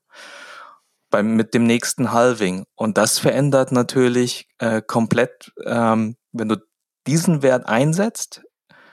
[1.13, 2.65] beim, mit dem nächsten Halving.
[2.75, 6.57] Und das verändert natürlich äh, komplett, ähm, wenn du
[7.07, 8.43] diesen Wert einsetzt,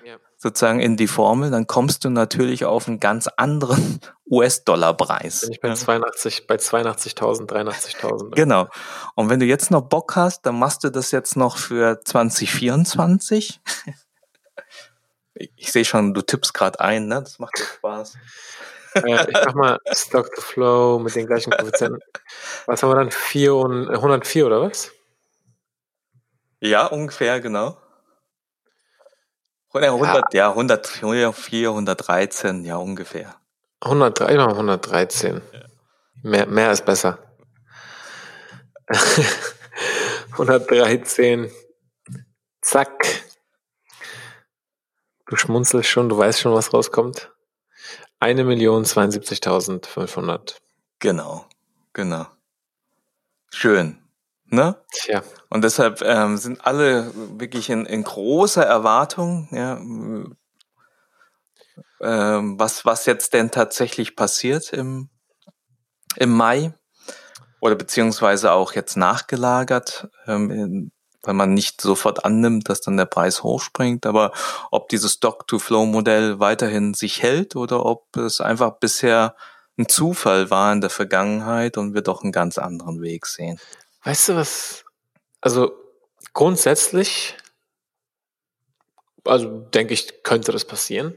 [0.06, 0.18] ja.
[0.38, 5.42] sozusagen in die Formel, dann kommst du natürlich auf einen ganz anderen US-Dollar-Preis.
[5.42, 8.36] Bin ich bei 82, bei 82.000, 83.000.
[8.36, 8.68] Genau.
[9.16, 13.62] Und wenn du jetzt noch Bock hast, dann machst du das jetzt noch für 2024.
[15.34, 17.22] ich, ich sehe schon, du tippst gerade ein, ne?
[17.24, 18.18] Das macht dir Spaß
[18.95, 22.02] äh, ich mach mal Stock to Flow mit den gleichen Koeffizienten.
[22.65, 23.12] Was haben wir dann?
[23.12, 24.91] 4 und, 104 oder was?
[26.60, 27.78] Ja, ungefähr, genau.
[29.73, 33.36] 100, ja, ja 104, 113, ja, ungefähr.
[33.82, 35.41] 103, mal 113.
[35.54, 35.60] Ja.
[36.23, 37.19] Mehr, mehr ist besser.
[40.32, 41.52] 113.
[42.62, 43.23] Zack.
[45.28, 47.32] Du schmunzelst schon, du weißt schon, was rauskommt.
[48.20, 50.62] Eine Million zweiundsiebzigtausendfünfhundert.
[51.00, 51.46] Genau,
[51.94, 52.28] genau.
[53.50, 53.98] Schön.
[54.46, 54.76] Ne?
[54.92, 55.24] Tja.
[55.50, 60.36] Und deshalb ähm, sind alle wirklich in, in großer Erwartung, ja, ähm,
[62.60, 65.10] was, was jetzt denn tatsächlich passiert im,
[66.16, 66.74] im Mai
[67.62, 70.10] oder beziehungsweise auch jetzt nachgelagert.
[70.28, 70.92] Ähm, in,
[71.30, 74.08] weil man nicht sofort annimmt, dass dann der Preis hochspringt.
[74.08, 74.32] Aber
[74.72, 79.36] ob dieses Stock-to-Flow-Modell weiterhin sich hält oder ob es einfach bisher
[79.78, 83.60] ein Zufall war in der Vergangenheit und wir doch einen ganz anderen Weg sehen.
[84.04, 84.86] Weißt du was?
[85.39, 85.72] Also
[86.34, 87.38] grundsätzlich,
[89.24, 91.15] also denke ich, könnte das passieren.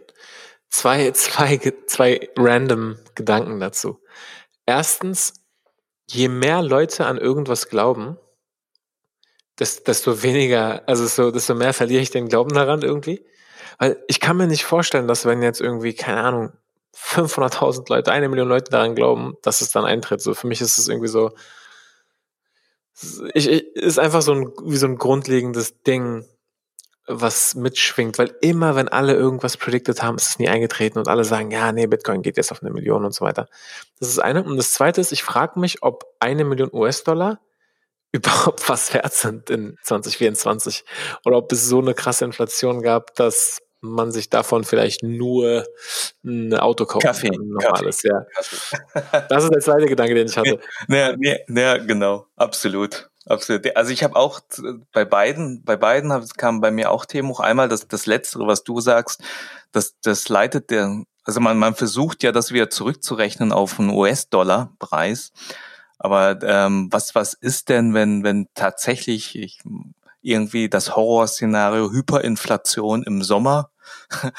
[0.69, 3.99] Zwei, zwei, zwei random Gedanken dazu.
[4.67, 5.33] Erstens,
[6.07, 8.19] je mehr Leute an irgendwas glauben,
[9.63, 13.25] desto weniger, also so, desto mehr verliere ich den Glauben daran irgendwie.
[13.79, 16.53] Weil ich kann mir nicht vorstellen, dass wenn jetzt irgendwie, keine Ahnung,
[16.95, 20.21] 500.000 Leute, eine Million Leute daran glauben, dass es dann eintritt.
[20.21, 21.33] So für mich ist es irgendwie so,
[23.35, 26.25] ich, ich, ist einfach so ein, wie so ein grundlegendes Ding,
[27.07, 31.25] was mitschwingt, weil immer, wenn alle irgendwas predicted haben, ist es nie eingetreten und alle
[31.25, 33.49] sagen, ja, nee, Bitcoin geht jetzt auf eine Million und so weiter.
[33.99, 34.45] Das ist eine.
[34.45, 37.41] Und das zweite ist, ich frage mich, ob eine Million US-Dollar
[38.53, 40.85] überhaupt was wert sind in 2024
[41.25, 45.67] oder ob es so eine krasse Inflation gab, dass man sich davon vielleicht nur
[46.25, 47.49] ein Auto kaufen Kaffee, kann.
[47.49, 48.27] Normales, Kaffee, ja.
[48.35, 49.27] Kaffee.
[49.29, 50.61] Das ist der zweite Gedanke, den ich hatte.
[50.89, 53.09] Ja, ja, ja genau, absolut.
[53.27, 53.77] Absolut.
[53.77, 54.41] Also ich habe auch
[54.93, 57.41] bei beiden, bei beiden kam bei mir auch Themen hoch.
[57.41, 59.23] Einmal das, das Letztere, was du sagst,
[59.71, 65.33] das, das leitet der, also man, man versucht ja, das wieder zurückzurechnen auf einen US-Dollar-Preis.
[66.03, 69.61] Aber ähm, was, was ist denn, wenn, wenn tatsächlich, ich,
[70.21, 73.71] irgendwie das Horrorszenario Hyperinflation im Sommer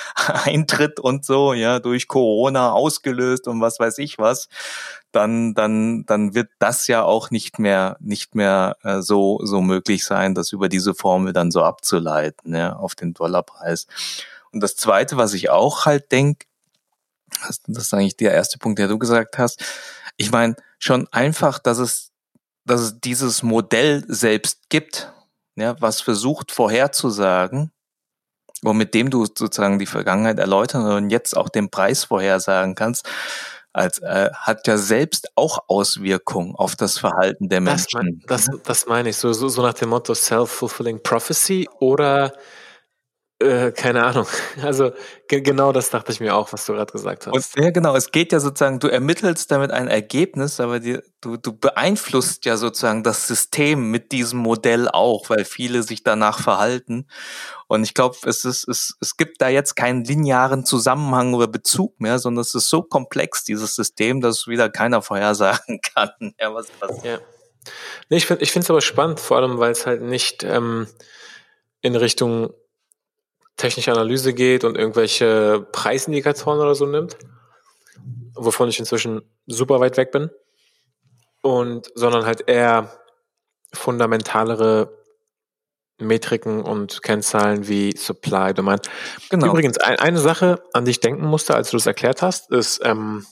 [0.44, 4.50] eintritt und so, ja, durch Corona ausgelöst und was weiß ich was,
[5.14, 10.04] dann, dann, dann wird das ja auch nicht mehr, nicht mehr äh, so, so möglich
[10.04, 13.88] sein, das über diese Formel dann so abzuleiten, ja, auf den Dollarpreis.
[14.52, 16.46] Und das zweite, was ich auch halt denke,
[17.48, 19.64] das ist eigentlich der erste Punkt, der du gesagt hast.
[20.18, 22.12] Ich meine, schon einfach, dass es,
[22.66, 25.12] dass es dieses Modell selbst gibt,
[25.56, 27.72] ja, was versucht vorherzusagen,
[28.64, 33.10] und mit dem du sozusagen die Vergangenheit erläutern und jetzt auch den Preis vorhersagen kannst,
[33.74, 38.22] als äh, hat ja selbst auch Auswirkungen auf das Verhalten der Menschen.
[38.28, 42.34] Das, mein, das, das meine ich, so, so, so nach dem Motto Self-Fulfilling Prophecy oder
[43.44, 44.28] äh, keine Ahnung.
[44.62, 44.92] Also
[45.28, 47.34] ge genau das dachte ich mir auch, was du gerade gesagt hast.
[47.34, 47.96] Und, ja, genau.
[47.96, 52.56] Es geht ja sozusagen, du ermittelst damit ein Ergebnis, aber die, du, du beeinflusst ja
[52.56, 57.08] sozusagen das System mit diesem Modell auch, weil viele sich danach verhalten.
[57.68, 62.00] Und ich glaube, es ist, es, es gibt da jetzt keinen linearen Zusammenhang oder Bezug
[62.00, 66.68] mehr, sondern es ist so komplex, dieses System, dass wieder keiner vorhersagen kann, ja, was
[66.68, 67.06] passiert.
[67.06, 67.20] Ja.
[68.10, 70.88] Nee, ich finde es aber spannend, vor allem, weil es halt nicht ähm,
[71.82, 72.54] in Richtung
[73.58, 77.18] technische Analyse geht und irgendwelche Preisindikatoren oder so nimmt,
[78.36, 80.30] wovon ich inzwischen super weit weg bin,
[81.42, 83.00] und sondern halt eher
[83.74, 84.98] fundamentalere
[86.00, 88.90] Metriken und Kennzahlen wie Supply, Demand.
[89.30, 89.48] Genau.
[89.48, 92.82] Übrigens, ein, eine Sache, an die ich denken musste, als du das erklärt hast, ist
[92.84, 93.26] ähm,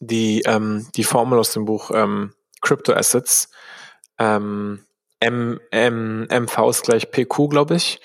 [0.00, 3.50] die, ähm, die Formel aus dem Buch ähm, Crypto Assets.
[4.18, 4.84] Ähm,
[5.20, 8.00] M, M, MV ist gleich PQ, glaube ich.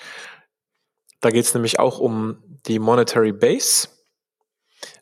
[1.22, 3.88] Da geht es nämlich auch um die Monetary Base.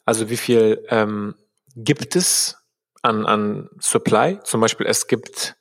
[0.05, 1.35] Also wie viel ähm,
[1.75, 2.59] gibt es
[3.03, 4.39] an, an Supply?
[4.45, 5.57] Zum Beispiel, es gibt,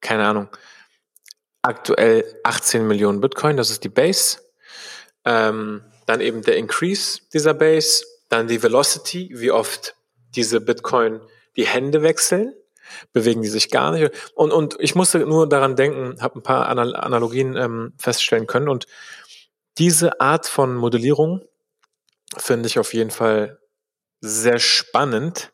[0.00, 0.48] keine Ahnung,
[1.62, 4.38] aktuell 18 Millionen Bitcoin, das ist die Base.
[5.24, 9.96] Ähm, dann eben der Increase dieser Base, dann die Velocity, wie oft
[10.36, 11.20] diese Bitcoin
[11.56, 12.54] die Hände wechseln,
[13.12, 14.12] bewegen die sich gar nicht.
[14.34, 18.86] Und, und ich musste nur daran denken, habe ein paar Analogien ähm, feststellen können und
[19.78, 21.42] diese Art von Modellierung
[22.36, 23.58] finde ich auf jeden Fall
[24.20, 25.52] sehr spannend.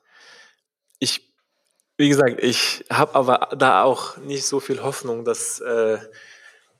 [0.99, 1.33] Ich,
[1.97, 5.99] wie gesagt, ich habe aber da auch nicht so viel Hoffnung, dass, äh,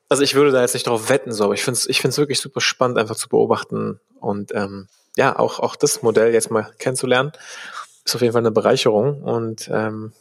[0.09, 2.19] also ich würde da jetzt nicht drauf wetten, so, aber ich finde es ich find's
[2.19, 6.73] wirklich super spannend, einfach zu beobachten und ähm, ja, auch, auch das Modell jetzt mal
[6.79, 7.33] kennenzulernen,
[8.05, 10.13] ist auf jeden Fall eine Bereicherung und ähm,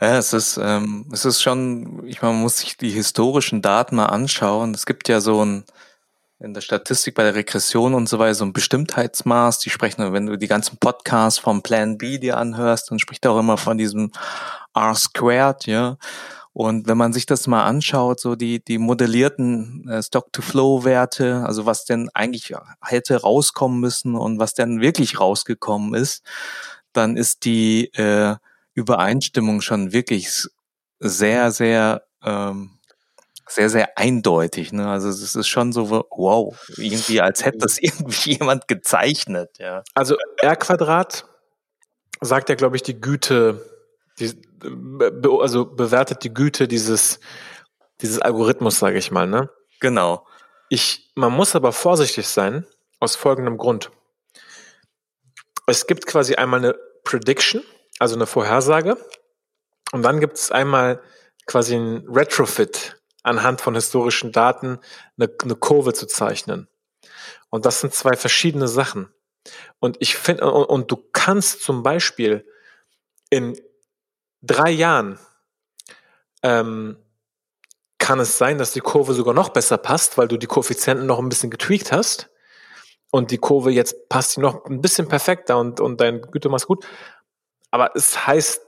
[0.00, 3.96] ja, es ist, ähm, es ist schon, ich meine, man muss sich die historischen Daten
[3.96, 4.74] mal anschauen.
[4.74, 5.64] Es gibt ja so ein,
[6.38, 9.58] in der Statistik bei der Regression und so weiter so ein Bestimmtheitsmaß.
[9.60, 13.32] Die sprechen, wenn du die ganzen Podcasts vom Plan B dir anhörst, dann spricht er
[13.32, 14.12] auch immer von diesem
[14.74, 15.96] R squared, ja.
[16.52, 21.84] Und wenn man sich das mal anschaut, so die, die modellierten äh, Stock-to-Flow-Werte, also was
[21.84, 26.22] denn eigentlich hätte rauskommen müssen und was denn wirklich rausgekommen ist,
[26.94, 28.36] dann ist die äh,
[28.72, 30.46] Übereinstimmung schon wirklich
[30.98, 32.75] sehr, sehr ähm,
[33.48, 34.72] sehr, sehr eindeutig.
[34.72, 34.88] Ne?
[34.88, 39.50] Also es ist schon so, wow, irgendwie als hätte das irgendwie jemand gezeichnet.
[39.58, 39.82] Ja.
[39.94, 41.26] Also R Quadrat
[42.20, 43.64] sagt ja, glaube ich, die Güte,
[44.18, 44.32] die,
[45.40, 47.20] also bewertet die Güte dieses,
[48.00, 49.26] dieses Algorithmus, sage ich mal.
[49.26, 49.50] Ne?
[49.80, 50.26] Genau.
[50.68, 52.66] Ich, man muss aber vorsichtig sein,
[52.98, 53.90] aus folgendem Grund.
[55.66, 57.62] Es gibt quasi einmal eine Prediction,
[57.98, 58.96] also eine Vorhersage,
[59.92, 61.00] und dann gibt es einmal
[61.46, 64.78] quasi ein Retrofit, anhand von historischen Daten
[65.18, 66.68] eine, eine Kurve zu zeichnen.
[67.50, 69.08] Und das sind zwei verschiedene Sachen.
[69.80, 72.46] Und ich finde, und, und, du kannst zum Beispiel
[73.30, 73.60] in
[74.42, 75.18] drei Jahren
[76.42, 76.96] ähm,
[77.98, 81.18] kann es sein, dass die Kurve sogar noch besser passt, weil du die Koeffizienten noch
[81.18, 82.30] ein bisschen getweakt hast.
[83.10, 86.86] Und die Kurve jetzt passt noch ein bisschen perfekter und, und dein Gütemaß gut.
[87.70, 88.65] Aber es heißt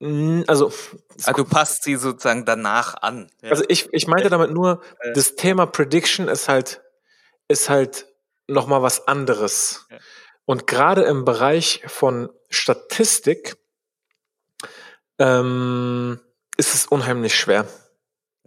[0.00, 0.72] also,
[1.24, 3.30] also du passt sie sozusagen danach an.
[3.42, 3.50] Ja.
[3.50, 5.12] Also ich, ich meinte damit nur, äh.
[5.12, 6.82] das Thema Prediction ist halt,
[7.48, 8.06] ist halt
[8.46, 9.86] nochmal was anderes.
[9.90, 9.98] Ja.
[10.44, 13.56] Und gerade im Bereich von Statistik
[15.18, 16.20] ähm,
[16.56, 17.66] ist es unheimlich schwer.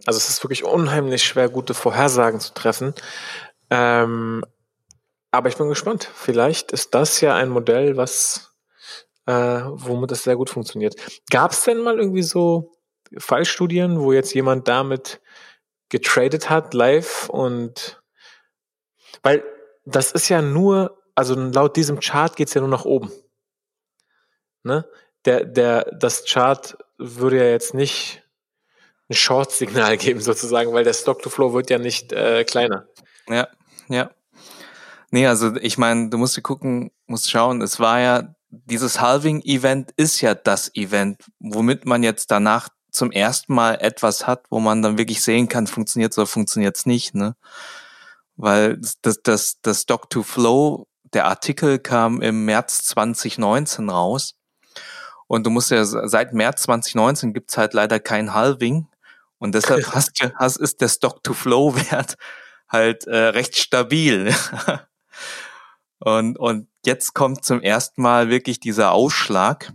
[0.06, 2.94] Also es ist wirklich unheimlich schwer, gute Vorhersagen zu treffen.
[3.70, 4.44] Ähm,
[5.30, 6.08] aber ich bin gespannt.
[6.14, 8.51] Vielleicht ist das ja ein Modell, was
[9.26, 10.94] äh, womit das sehr gut funktioniert.
[11.30, 12.72] Gab es denn mal irgendwie so
[13.18, 15.20] Fallstudien, wo jetzt jemand damit
[15.88, 18.02] getradet hat, live und
[19.22, 19.44] weil
[19.84, 23.12] das ist ja nur, also laut diesem Chart geht's ja nur nach oben.
[24.62, 24.88] Ne?
[25.24, 28.22] Der, der, das Chart würde ja jetzt nicht
[29.08, 32.88] ein Short-Signal geben sozusagen, weil der Stock-to-Flow wird ja nicht äh, kleiner.
[33.28, 33.48] Ja,
[33.88, 34.10] ja.
[35.10, 39.92] Nee, also ich meine, du musst dir gucken, musst schauen, es war ja, dieses Halving-Event
[39.96, 44.82] ist ja das Event, womit man jetzt danach zum ersten Mal etwas hat, wo man
[44.82, 47.34] dann wirklich sehen kann, funktioniert oder funktioniert es nicht, ne?
[48.36, 54.34] Weil das, das, das Stock to Flow, der Artikel kam im März 2019 raus.
[55.26, 58.88] Und du musst ja seit März 2019 gibt's halt leider kein Halving.
[59.38, 62.16] Und deshalb hast, hast, ist der Stock-to-Flow-Wert
[62.68, 64.34] halt äh, recht stabil.
[66.04, 69.72] und, und jetzt kommt zum ersten Mal wirklich dieser Ausschlag.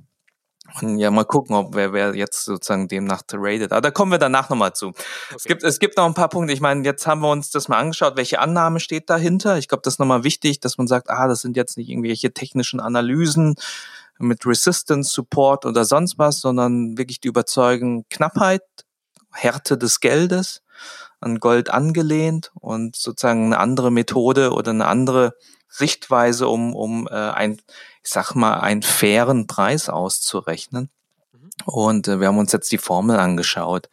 [0.81, 3.71] Und ja, mal gucken, ob wer, wer jetzt sozusagen demnach tradet.
[3.71, 4.87] Aber da kommen wir danach nochmal zu.
[4.87, 5.03] Okay.
[5.35, 6.51] Es, gibt, es gibt noch ein paar Punkte.
[6.51, 9.57] Ich meine, jetzt haben wir uns das mal angeschaut, welche Annahme steht dahinter.
[9.57, 12.33] Ich glaube, das ist nochmal wichtig, dass man sagt, ah, das sind jetzt nicht irgendwelche
[12.33, 13.55] technischen Analysen
[14.19, 18.63] mit Resistance, Support oder sonst was, sondern wirklich die Überzeugung, Knappheit,
[19.31, 20.61] Härte des Geldes,
[21.21, 25.33] an Gold angelehnt und sozusagen eine andere Methode oder eine andere
[25.69, 27.61] Sichtweise, um, um äh, ein,
[28.03, 30.89] ich sag mal, einen fairen Preis auszurechnen.
[31.31, 31.49] Mhm.
[31.65, 33.89] Und äh, wir haben uns jetzt die Formel angeschaut.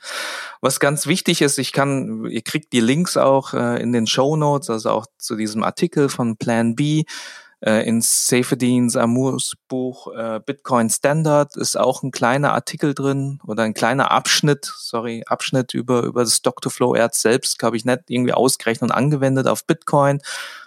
[0.61, 4.37] Was ganz wichtig ist, ich kann, ihr kriegt die Links auch äh, in den Show
[4.37, 7.05] Notes, also auch zu diesem Artikel von Plan B.
[7.65, 13.63] Äh, in Seyfedins Amurs Buch äh, Bitcoin Standard ist auch ein kleiner Artikel drin oder
[13.63, 16.71] ein kleiner Abschnitt, sorry, Abschnitt über, über das Dr.
[16.71, 16.95] Flow.
[16.95, 20.21] Er hat selbst, glaube ich, nicht irgendwie ausgerechnet und angewendet auf Bitcoin,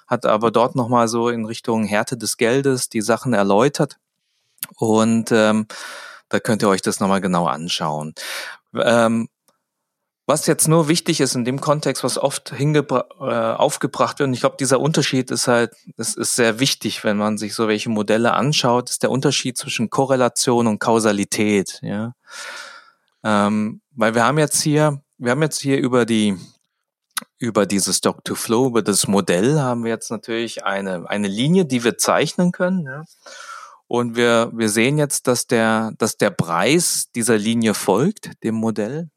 [0.08, 3.98] hat aber dort nochmal so in Richtung Härte des Geldes die Sachen erläutert.
[4.76, 5.68] Und ähm,
[6.30, 8.14] da könnt ihr euch das nochmal genau anschauen.
[8.74, 9.30] Ähm,
[10.30, 12.84] was jetzt nur wichtig ist in dem Kontext, was oft äh,
[13.22, 17.38] aufgebracht wird, und ich glaube, dieser Unterschied ist halt, es ist sehr wichtig, wenn man
[17.38, 21.80] sich so welche Modelle anschaut, ist der Unterschied zwischen Korrelation und Kausalität.
[21.82, 22.14] Ja,
[23.24, 26.38] ähm, weil wir haben jetzt hier, wir haben jetzt hier über die
[27.40, 31.98] über dieses Stock-to-Flow, über das Modell haben wir jetzt natürlich eine eine Linie, die wir
[31.98, 32.86] zeichnen können.
[32.86, 33.06] Ja?
[33.88, 39.10] Und wir wir sehen jetzt, dass der dass der Preis dieser Linie folgt dem Modell.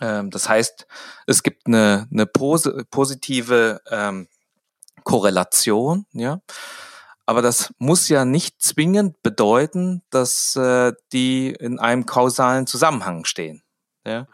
[0.00, 0.86] Ähm, das heißt,
[1.26, 4.28] es gibt eine, eine pos positive ähm,
[5.04, 6.40] Korrelation, ja.
[7.26, 13.62] Aber das muss ja nicht zwingend bedeuten, dass äh, die in einem kausalen Zusammenhang stehen.
[14.06, 14.26] Ja?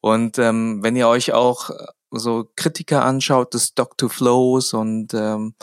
[0.00, 1.70] Und ähm, wenn ihr euch auch
[2.12, 4.10] so Kritiker anschaut des Dr.
[4.10, 5.54] Flows und ähm,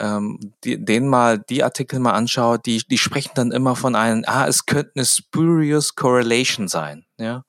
[0.00, 4.24] ähm, die, denen mal die Artikel mal anschaut, die, die sprechen dann immer von einem,
[4.26, 7.04] ah, es könnte eine spurious correlation sein.
[7.18, 7.44] Ja?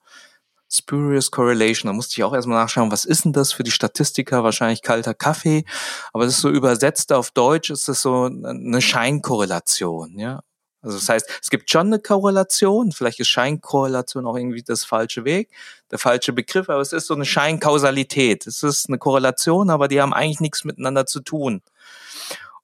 [0.71, 1.89] Spurious Correlation.
[1.89, 4.43] Da musste ich auch erstmal nachschauen, was ist denn das für die Statistiker?
[4.43, 5.63] Wahrscheinlich kalter Kaffee.
[6.11, 10.41] Aber das ist so übersetzt auf Deutsch, ist das so eine Scheinkorrelation, ja.
[10.85, 15.25] Also das heißt, es gibt schon eine Korrelation, vielleicht ist Scheinkorrelation auch irgendwie das falsche
[15.25, 15.49] Weg,
[15.91, 18.45] der falsche Begriff, aber es ist so eine Scheinkausalität.
[18.47, 21.61] Es ist eine Korrelation, aber die haben eigentlich nichts miteinander zu tun.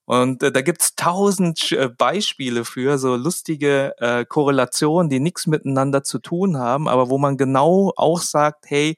[0.04, 6.02] Und äh, da gibt's tausend äh, Beispiele für so lustige äh, Korrelationen, die nichts miteinander
[6.02, 8.96] zu tun haben, aber wo man genau auch sagt, hey,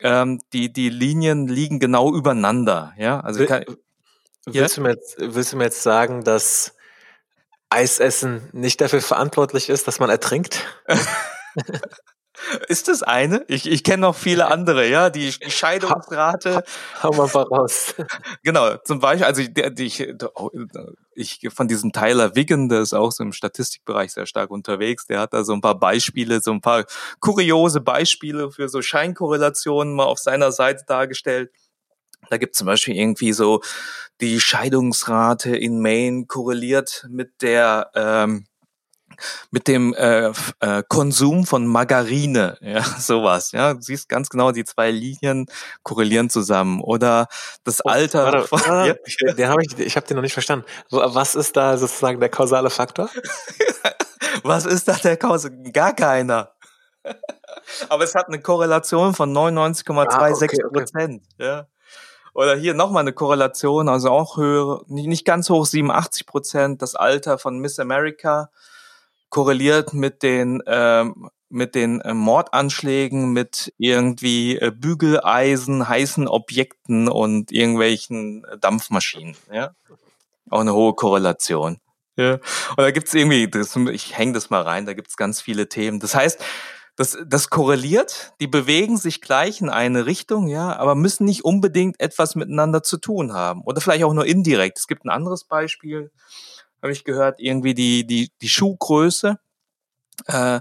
[0.00, 2.92] ähm, die, die Linien liegen genau übereinander.
[2.98, 3.64] Ja, also kann,
[4.46, 4.82] willst, ja?
[4.82, 6.74] Du mir jetzt, willst du mir jetzt sagen, dass
[7.70, 10.64] Eisessen nicht dafür verantwortlich ist, dass man ertrinkt?
[12.68, 13.44] Ist das eine?
[13.48, 15.10] Ich, ich kenne noch viele andere, ja.
[15.10, 16.62] Die, die Scheidungsrate.
[17.02, 17.94] Hau mal voraus.
[18.44, 19.50] Genau, zum Beispiel, also ich,
[21.14, 25.06] ich, ich von diesem Tyler Wiggin, der ist auch so im Statistikbereich sehr stark unterwegs,
[25.06, 26.84] der hat da so ein paar Beispiele, so ein paar
[27.20, 31.50] kuriose Beispiele für so Scheinkorrelationen mal auf seiner Seite dargestellt.
[32.30, 33.60] Da gibt zum Beispiel irgendwie so
[34.20, 38.46] die Scheidungsrate in Maine korreliert mit der ähm,
[39.50, 43.52] mit dem äh, äh, Konsum von Margarine, ja, sowas.
[43.52, 45.46] Ja, du siehst ganz genau, die zwei Linien
[45.82, 46.80] korrelieren zusammen.
[46.80, 47.26] Oder
[47.64, 48.24] das oh, Alter.
[48.24, 48.94] Warte, von, ja.
[49.32, 50.66] den hab ich, ich habe den noch nicht verstanden.
[50.90, 53.10] Was ist da sozusagen der kausale Faktor?
[54.42, 55.56] Was ist da der kausale?
[55.72, 56.52] Gar keiner.
[57.88, 61.22] Aber es hat eine Korrelation von 99,26 ah, okay, Prozent.
[61.34, 61.44] Okay.
[61.44, 61.66] Ja.
[62.38, 67.36] Oder hier nochmal eine Korrelation, also auch höhere, nicht, ganz hoch, 87 Prozent, das Alter
[67.36, 68.52] von Miss America
[69.28, 77.50] korreliert mit den ähm, mit den äh, Mordanschlägen, mit irgendwie äh, Bügeleisen, heißen Objekten und
[77.50, 79.36] irgendwelchen äh, Dampfmaschinen.
[79.52, 79.72] Ja,
[80.48, 81.80] auch eine hohe Korrelation.
[82.14, 85.68] Ja, und da gibt's irgendwie, das, ich hänge das mal rein, da gibt's ganz viele
[85.68, 85.98] Themen.
[85.98, 86.40] Das heißt,
[86.98, 92.00] das, das korreliert, die bewegen sich gleich in eine Richtung, ja, aber müssen nicht unbedingt
[92.00, 93.62] etwas miteinander zu tun haben.
[93.62, 94.80] Oder vielleicht auch nur indirekt.
[94.80, 96.10] Es gibt ein anderes Beispiel,
[96.82, 99.38] habe ich gehört, irgendwie die, die, die Schuhgröße
[100.26, 100.60] äh,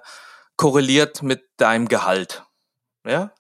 [0.58, 2.44] korreliert mit deinem Gehalt.
[3.04, 3.32] Ja,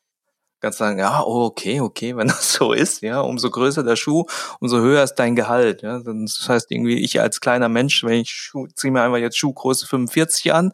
[0.59, 4.25] kannst sagen, ja, oh, okay, okay, wenn das so ist, ja, umso größer der Schuh,
[4.59, 5.83] umso höher ist dein Gehalt.
[5.83, 9.37] Ja, das heißt irgendwie, ich als kleiner Mensch, wenn ich Schuh, ziehe mir einfach jetzt
[9.37, 10.71] Schuhgröße 45 an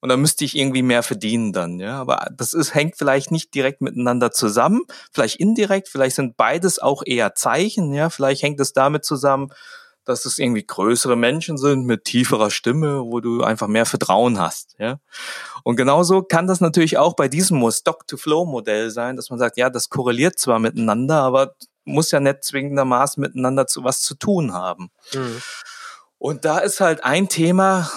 [0.00, 2.00] und dann müsste ich irgendwie mehr verdienen dann, ja.
[2.00, 4.82] Aber das ist, hängt vielleicht nicht direkt miteinander zusammen,
[5.12, 8.10] vielleicht indirekt, vielleicht sind beides auch eher Zeichen, ja.
[8.10, 9.50] Vielleicht hängt es damit zusammen,
[10.04, 14.76] dass es irgendwie größere Menschen sind mit tieferer Stimme, wo du einfach mehr Vertrauen hast,
[14.78, 15.00] ja.
[15.64, 19.88] Und genauso kann das natürlich auch bei diesem Stock-to-Flow-Modell sein, dass man sagt, ja, das
[19.88, 24.90] korreliert zwar miteinander, aber muss ja nicht zwingendermaßen miteinander zu was zu tun haben.
[25.12, 25.42] Mhm.
[26.18, 27.90] Und da ist halt ein Thema,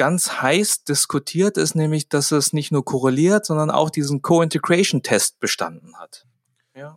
[0.00, 5.98] ganz heiß diskutiert ist, nämlich, dass es nicht nur korreliert, sondern auch diesen Co-Integration-Test bestanden
[5.98, 6.24] hat.
[6.74, 6.96] Ja.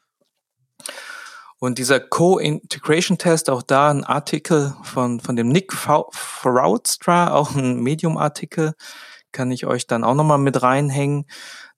[1.60, 8.74] Und dieser Co-Integration-Test, auch da ein Artikel von, von dem Nick Fraudstra, auch ein Medium-Artikel,
[9.34, 11.26] kann ich euch dann auch nochmal mit reinhängen.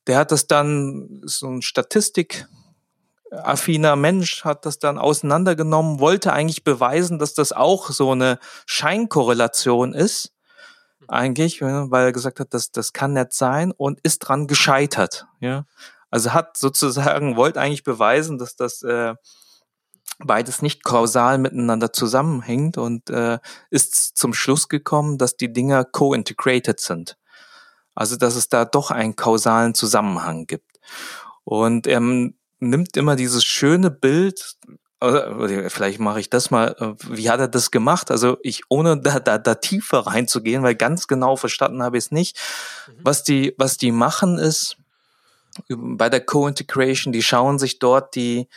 [0.05, 2.45] Der hat das dann, so ein Statistik,
[3.31, 9.95] affiner Mensch hat das dann auseinandergenommen, wollte eigentlich beweisen, dass das auch so eine Scheinkorrelation
[9.95, 10.34] ist
[11.07, 15.27] eigentlich, weil er gesagt hat, das, das kann nicht sein und ist dran gescheitert.
[15.39, 15.65] Ja,
[16.11, 19.15] also hat sozusagen wollte eigentlich beweisen, dass das äh,
[20.19, 23.39] beides nicht kausal miteinander zusammenhängt und äh,
[23.69, 27.17] ist zum Schluss gekommen, dass die Dinger co-integrated sind.
[27.93, 30.79] Also dass es da doch einen kausalen Zusammenhang gibt.
[31.43, 34.55] Und er nimmt immer dieses schöne Bild,
[35.69, 36.75] vielleicht mache ich das mal.
[36.79, 38.11] Äh, wie hat er das gemacht?
[38.11, 42.11] Also ich, ohne da, da, da tiefer reinzugehen, weil ganz genau verstanden habe ich es
[42.11, 42.37] nicht.
[42.87, 42.91] Mhm.
[43.03, 44.77] Was die, was die machen ist,
[45.69, 48.47] bei der Co-Integration, die schauen sich dort die,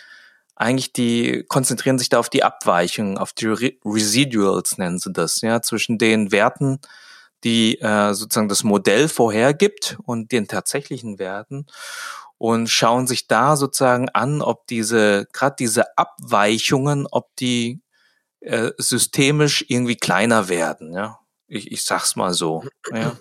[0.56, 5.40] eigentlich die, konzentrieren sich da auf die Abweichungen, auf die Re Residuals nennen sie das,
[5.40, 6.80] ja, zwischen den Werten,
[7.44, 11.66] die äh, sozusagen das Modell vorhergibt und den tatsächlichen Werten
[12.38, 17.82] und schauen sich da sozusagen an, ob diese, gerade diese Abweichungen, ob die
[18.40, 21.18] äh, systemisch irgendwie kleiner werden, ja.
[21.48, 22.62] Ich, ich sag's mal so.
[22.92, 23.16] Ja.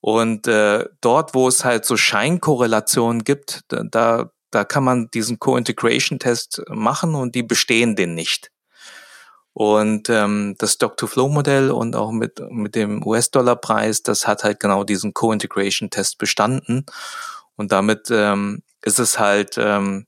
[0.00, 6.62] Und äh, dort, wo es halt so Scheinkorrelationen gibt, da, da kann man diesen Co-Integration-Test
[6.68, 8.52] machen und die bestehen den nicht.
[9.52, 15.14] Und ähm, das Stock-to-Flow-Modell und auch mit, mit dem US-Dollar-Preis, das hat halt genau diesen
[15.14, 16.84] Co-Integration-Test bestanden.
[17.56, 20.06] Und damit ähm, ist es halt, ähm,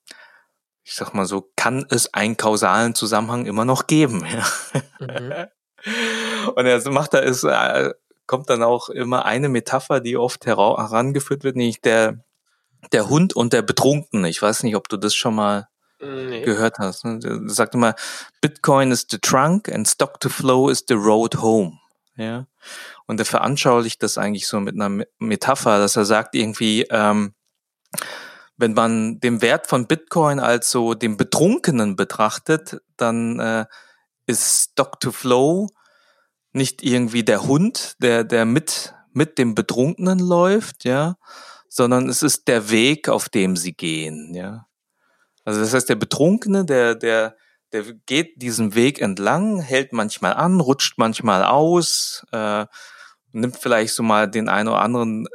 [0.85, 4.25] ich sag mal so, kann es einen kausalen Zusammenhang immer noch geben.
[5.01, 5.47] Mhm.
[6.57, 7.93] Und er macht da ist, äh,
[8.27, 12.25] kommt dann auch immer eine Metapher, die oft herangeführt wird, nämlich der,
[12.93, 14.29] der Hund und der Betrunkene.
[14.29, 15.69] Ich weiß nicht, ob du das schon mal
[16.01, 16.43] nee.
[16.43, 17.05] gehört hast.
[17.05, 17.95] Er sagt immer,
[18.41, 21.79] Bitcoin is the trunk and stock to flow is the road home.
[22.17, 22.47] Ja.
[23.09, 27.35] Und er veranschaulicht das eigentlich so mit einer Metapher, dass er sagt irgendwie, ähm,
[28.59, 33.67] wenn man den Wert von Bitcoin als so den Betrunkenen betrachtet, dann äh,
[34.27, 35.69] ist to Flow
[36.53, 41.17] nicht irgendwie der Hund, der, der mit, mit dem Betrunkenen läuft, ja,
[41.69, 44.67] sondern es ist der Weg, auf dem sie gehen, ja.
[45.45, 47.37] Also das heißt, der Betrunkene, der, der,
[47.73, 52.67] der geht diesen Weg entlang, hält manchmal an, rutscht manchmal aus, äh,
[53.33, 55.29] nimmt vielleicht so mal den einen oder anderen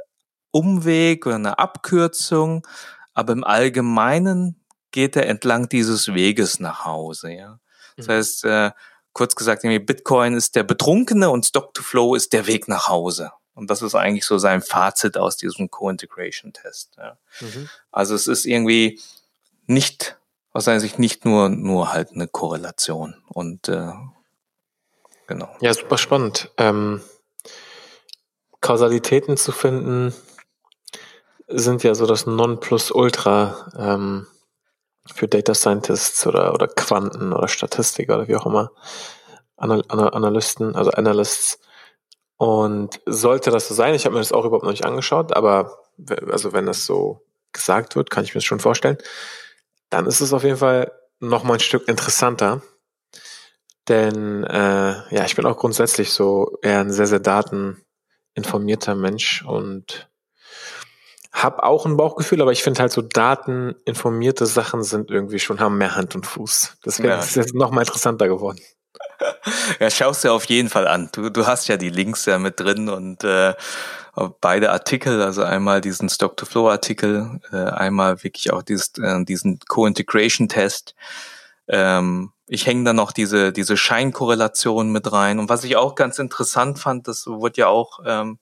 [0.51, 2.65] Umweg oder eine Abkürzung,
[3.13, 7.31] aber im Allgemeinen geht er entlang dieses Weges nach Hause.
[7.31, 7.59] Ja?
[7.97, 8.11] Das mhm.
[8.11, 8.71] heißt, äh,
[9.13, 13.31] kurz gesagt, Bitcoin ist der Betrunkene und Stock to Flow ist der Weg nach Hause.
[13.55, 16.95] Und das ist eigentlich so sein Fazit aus diesem Co-Integration-Test.
[16.97, 17.17] Ja.
[17.39, 17.69] Mhm.
[17.91, 18.99] Also es ist irgendwie
[19.67, 20.17] nicht,
[20.53, 23.15] aus seiner Sicht nicht nur, nur halt eine Korrelation.
[23.27, 23.91] Und äh,
[25.27, 25.55] genau.
[25.61, 26.51] Ja, super spannend.
[26.57, 27.01] Ähm,
[28.63, 30.15] Kausalitäten zu finden,
[31.47, 34.25] sind ja so das Nonplusultra ähm,
[35.13, 38.71] für Data Scientists oder, oder Quanten oder Statistiker oder wie auch immer,
[39.57, 41.59] Anal Analysten, also Analysts.
[42.37, 45.83] Und sollte das so sein, ich habe mir das auch überhaupt noch nicht angeschaut, aber
[46.31, 48.97] also wenn das so gesagt wird, kann ich mir das schon vorstellen,
[49.89, 52.61] dann ist es auf jeden Fall noch mal ein Stück interessanter.
[53.89, 57.19] Denn äh, ja, ich bin auch grundsätzlich so eher ein sehr, sehr
[58.33, 60.09] dateninformierter Mensch und
[61.31, 65.77] hab auch ein Bauchgefühl, aber ich finde halt so dateninformierte Sachen sind irgendwie schon, haben
[65.77, 66.77] mehr Hand und Fuß.
[66.85, 67.19] Deswegen ja.
[67.19, 68.59] ist es jetzt noch mal interessanter geworden.
[69.79, 71.09] Ja, schaust dir auf jeden Fall an.
[71.13, 73.53] Du, du hast ja die Links ja mit drin und äh,
[74.41, 80.95] beide Artikel, also einmal diesen Stock-to-Flow-Artikel, äh, einmal wirklich auch dieses, äh, diesen Co-Integration-Test.
[81.67, 85.39] Ähm, ich hänge da noch diese, diese Scheinkorrelation mit rein.
[85.39, 88.37] Und was ich auch ganz interessant fand, das wurde ja auch ähm,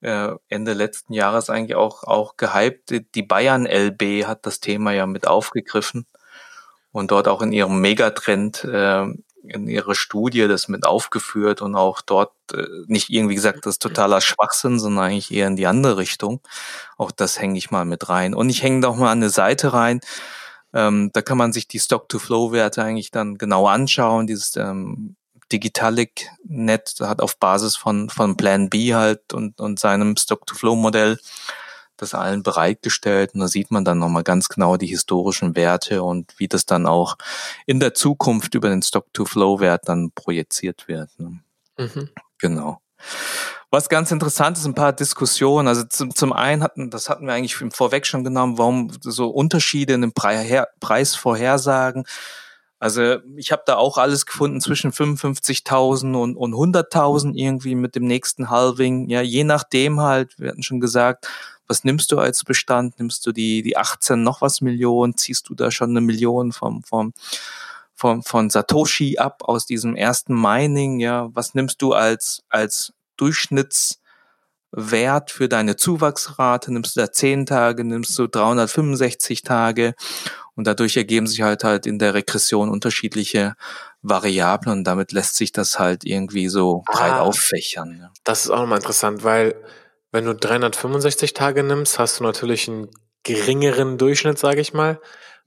[0.00, 2.92] äh, Ende letzten Jahres eigentlich auch, auch gehypt.
[3.14, 6.06] Die Bayern LB hat das Thema ja mit aufgegriffen
[6.90, 9.04] und dort auch in ihrem Megatrend äh,
[9.46, 13.82] in ihrer Studie das mit aufgeführt und auch dort äh, nicht irgendwie gesagt, das ist
[13.82, 16.40] totaler Schwachsinn, sondern eigentlich eher in die andere Richtung.
[16.96, 18.34] Auch das hänge ich mal mit rein.
[18.34, 20.00] Und ich hänge doch mal eine Seite rein.
[20.74, 24.26] Ähm, da kann man sich die Stock-to-Flow-Werte eigentlich dann genau anschauen.
[24.26, 25.16] Dieses ähm,
[25.52, 31.18] Digitalic Net hat auf Basis von, von Plan B halt und, und seinem Stock-to-Flow-Modell
[31.96, 36.34] das allen bereitgestellt und da sieht man dann nochmal ganz genau die historischen Werte und
[36.38, 37.16] wie das dann auch
[37.66, 41.10] in der Zukunft über den Stock-to-Flow-Wert dann projiziert wird.
[41.18, 41.40] Ne?
[41.78, 42.10] Mhm.
[42.38, 42.80] Genau.
[43.74, 45.66] Was ganz interessant ist, ein paar Diskussionen.
[45.66, 49.94] Also zum, zum einen hatten, das hatten wir eigentlich vorweg schon genommen, warum so Unterschiede
[49.94, 52.04] in den Preisvorhersagen.
[52.78, 58.04] Also ich habe da auch alles gefunden zwischen 55.000 und, und 100.000 irgendwie mit dem
[58.06, 59.08] nächsten Halving.
[59.08, 61.26] Ja, je nachdem halt, wir hatten schon gesagt,
[61.66, 63.00] was nimmst du als Bestand?
[63.00, 65.16] Nimmst du die, die 18 noch was Millionen?
[65.16, 67.12] Ziehst du da schon eine Million vom, vom,
[67.96, 71.00] vom, von Satoshi ab aus diesem ersten Mining?
[71.00, 76.72] Ja, was nimmst du als, als Durchschnittswert für deine Zuwachsrate?
[76.72, 77.84] Nimmst du da 10 Tage?
[77.84, 79.94] Nimmst du 365 Tage?
[80.56, 83.54] Und dadurch ergeben sich halt halt in der Regression unterschiedliche
[84.02, 87.98] Variablen und damit lässt sich das halt irgendwie so breit ah, auffächern.
[88.00, 88.12] Ja.
[88.22, 89.56] Das ist auch nochmal interessant, weil
[90.12, 92.88] wenn du 365 Tage nimmst, hast du natürlich einen
[93.24, 95.00] geringeren Durchschnitt, sage ich mal,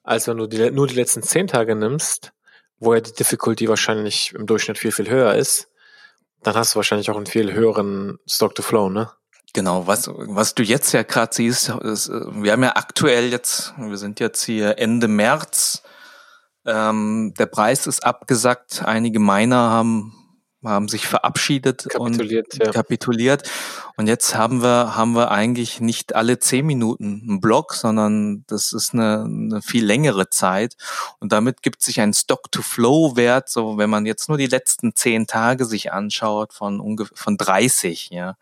[0.03, 2.33] als wenn du die, nur die letzten 10 Tage nimmst,
[2.79, 5.69] wo ja die Difficulty wahrscheinlich im Durchschnitt viel, viel höher ist.
[6.47, 9.11] Dann hast du wahrscheinlich auch einen viel höheren Stock-to-Flow, ne?
[9.51, 13.97] Genau, was, was du jetzt ja gerade siehst, ist, wir haben ja aktuell jetzt, wir
[13.97, 15.83] sind jetzt hier Ende März,
[16.65, 20.16] ähm, der Preis ist abgesackt, einige Miner haben
[20.67, 22.71] haben sich verabschiedet kapituliert, und ja.
[22.71, 23.49] kapituliert.
[23.95, 28.73] Und jetzt haben wir, haben wir eigentlich nicht alle zehn Minuten einen Block, sondern das
[28.73, 30.75] ist eine, eine viel längere Zeit.
[31.19, 35.65] Und damit gibt sich ein Stock-to-Flow-Wert, so wenn man jetzt nur die letzten zehn Tage
[35.65, 38.35] sich anschaut, von ungefähr, von 30, ja.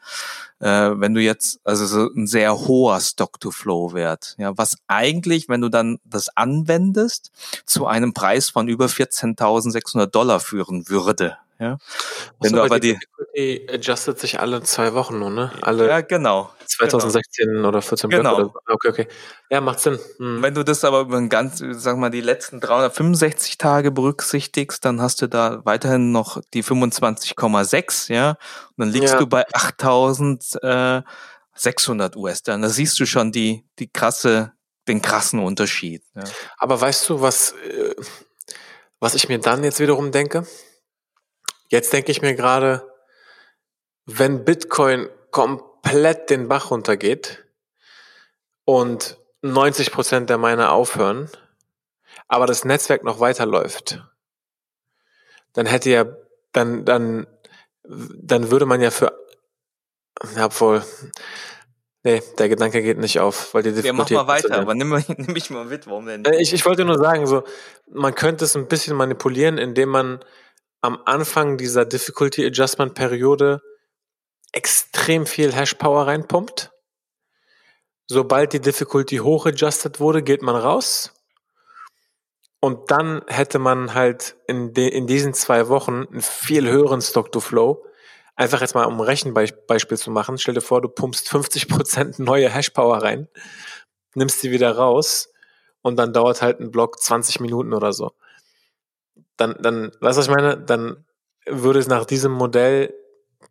[0.60, 5.70] Äh, wenn du jetzt, also so ein sehr hoher Stock-to-Flow-Wert, ja, was eigentlich, wenn du
[5.70, 7.32] dann das anwendest,
[7.66, 11.78] zu einem Preis von über 14.600 Dollar führen würde, ja.
[12.40, 12.98] Wenn so, du aber die,
[13.36, 15.52] die adjustet sich alle zwei Wochen nur, ne?
[15.62, 16.50] Alle ja, genau.
[16.66, 17.70] 2016 genau.
[17.70, 18.36] oder 14 genau.
[18.36, 19.08] Oder, okay, okay.
[19.50, 19.98] Ja, macht Sinn.
[20.18, 20.44] Hm.
[20.44, 25.02] Wenn du das aber über ein ganz, sag mal, die letzten 365 Tage berücksichtigst, dann
[25.02, 28.32] hast du da weiterhin noch die 25,6, ja?
[28.32, 28.38] Und
[28.78, 29.20] dann liegst ja.
[29.20, 32.60] du bei 8600 US-Dollar.
[32.60, 34.52] Da siehst du schon die, die krasse,
[34.88, 36.04] den krassen Unterschied.
[36.16, 36.24] Ja.
[36.58, 37.96] Aber weißt du, was, äh,
[39.00, 40.46] was ich mir dann jetzt wiederum denke?
[41.76, 42.90] Jetzt denke ich mir gerade,
[44.06, 47.44] wenn Bitcoin komplett den Bach runtergeht
[48.64, 51.30] und 90 Prozent der Miner aufhören,
[52.30, 54.02] aber das Netzwerk noch weiterläuft,
[55.52, 56.06] dann hätte ja,
[56.54, 57.28] dann, dann,
[57.84, 59.12] dann würde man ja für,
[60.38, 60.82] ja, obwohl,
[62.04, 65.34] nee, der Gedanke geht nicht auf, weil die Ja, mach mal weiter, aber nimm, nimm
[65.34, 66.24] mich mal mit, warum denn?
[66.40, 67.44] Ich, ich wollte nur sagen, so,
[67.92, 70.24] man könnte es ein bisschen manipulieren, indem man
[70.86, 73.62] am Anfang dieser Difficulty Adjustment Periode
[74.52, 76.72] extrem viel Hash Power reinpumpt.
[78.08, 81.12] Sobald die Difficulty hoch adjusted wurde, geht man raus.
[82.60, 87.84] Und dann hätte man halt in, de, in diesen zwei Wochen einen viel höheren Stock-to-Flow.
[88.36, 90.38] Einfach jetzt mal um ein Rechenbeispiel zu machen.
[90.38, 93.28] Stell dir vor, du pumpst 50% neue Hash-Power rein,
[94.14, 95.30] nimmst sie wieder raus
[95.82, 98.12] und dann dauert halt ein Block 20 Minuten oder so
[99.38, 100.58] dann, dann, weißt du, was ich meine?
[100.58, 101.06] Dann
[101.46, 102.94] würde es nach diesem Modell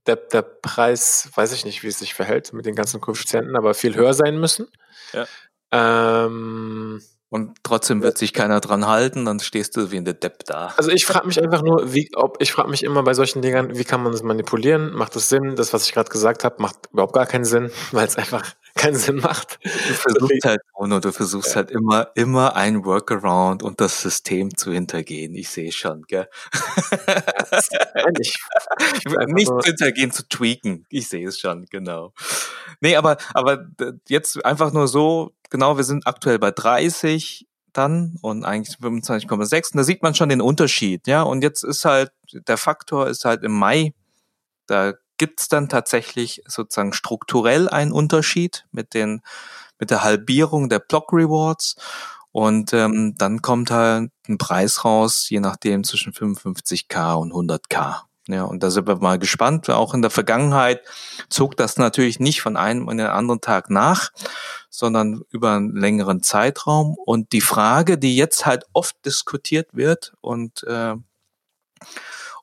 [0.07, 3.74] der, der Preis, weiß ich nicht, wie es sich verhält mit den ganzen Koeffizienten, aber
[3.74, 4.68] viel höher sein müssen.
[5.12, 5.26] Ja.
[5.72, 10.45] Ähm, und trotzdem wird sich keiner dran halten, dann stehst du wie in der Depp
[10.45, 10.72] da.
[10.76, 13.76] Also ich frage mich einfach nur, wie, ob ich frage mich immer bei solchen Dingern,
[13.76, 14.93] wie kann man das manipulieren?
[14.95, 15.57] Macht das Sinn?
[15.57, 18.96] Das, was ich gerade gesagt habe, macht überhaupt gar keinen Sinn, weil es einfach keinen
[18.96, 19.58] Sinn macht.
[19.62, 21.56] Du versuchst halt, Bruno, du versuchst ja.
[21.56, 25.34] halt immer, immer ein Workaround und das System zu hintergehen.
[25.34, 26.28] Ich sehe schon, gell?
[27.06, 28.36] Ja, nicht
[29.28, 30.86] nicht zu hintergehen, zu tweaken.
[30.88, 32.12] Ich sehe es schon, genau.
[32.80, 33.66] Nee, aber, aber
[34.08, 39.76] jetzt einfach nur so, genau, wir sind aktuell bei 30 dann und eigentlich 25,6 und
[39.78, 41.22] da sieht man schon den Unterschied, ja.
[41.22, 43.94] Und jetzt ist halt, der Faktor ist halt im Mai,
[44.66, 44.94] da
[45.24, 49.22] gibt's dann tatsächlich sozusagen strukturell einen Unterschied mit den,
[49.78, 51.76] mit der Halbierung der Block Rewards
[52.30, 58.02] und ähm, dann kommt halt ein Preis raus, je nachdem zwischen 55k und 100k.
[58.28, 59.70] Ja, und da sind wir mal gespannt.
[59.70, 60.82] Auch in der Vergangenheit
[61.30, 64.10] zog das natürlich nicht von einem in den anderen Tag nach,
[64.68, 66.98] sondern über einen längeren Zeitraum.
[67.02, 70.96] Und die Frage, die jetzt halt oft diskutiert wird und äh,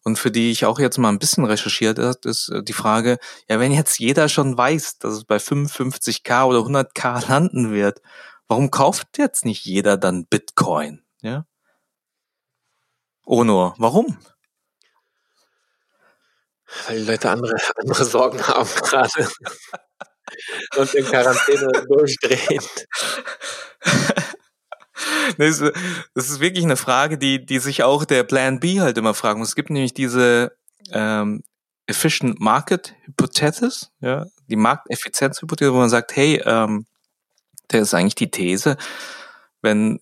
[0.03, 3.17] und für die ich auch jetzt mal ein bisschen recherchiert habe, ist äh, die Frage,
[3.47, 8.01] ja, wenn jetzt jeder schon weiß, dass es bei 55k oder 100k landen wird,
[8.47, 11.03] warum kauft jetzt nicht jeder dann Bitcoin?
[11.21, 11.45] Ja?
[13.25, 14.17] Onur, warum?
[16.87, 19.09] Weil die Leute andere, andere Sorgen haben gerade
[20.77, 22.63] und in Quarantäne durchdrehen.
[25.37, 29.39] das, ist, wirklich eine Frage, die, die sich auch der Plan B halt immer fragen
[29.39, 29.49] muss.
[29.49, 30.55] Es gibt nämlich diese
[30.91, 31.43] ähm,
[31.87, 36.85] Efficient Market Hypothesis, ja, die Markteffizienzhypothese, wo man sagt, hey, ähm,
[37.71, 38.77] der ist eigentlich die These,
[39.61, 39.99] wenn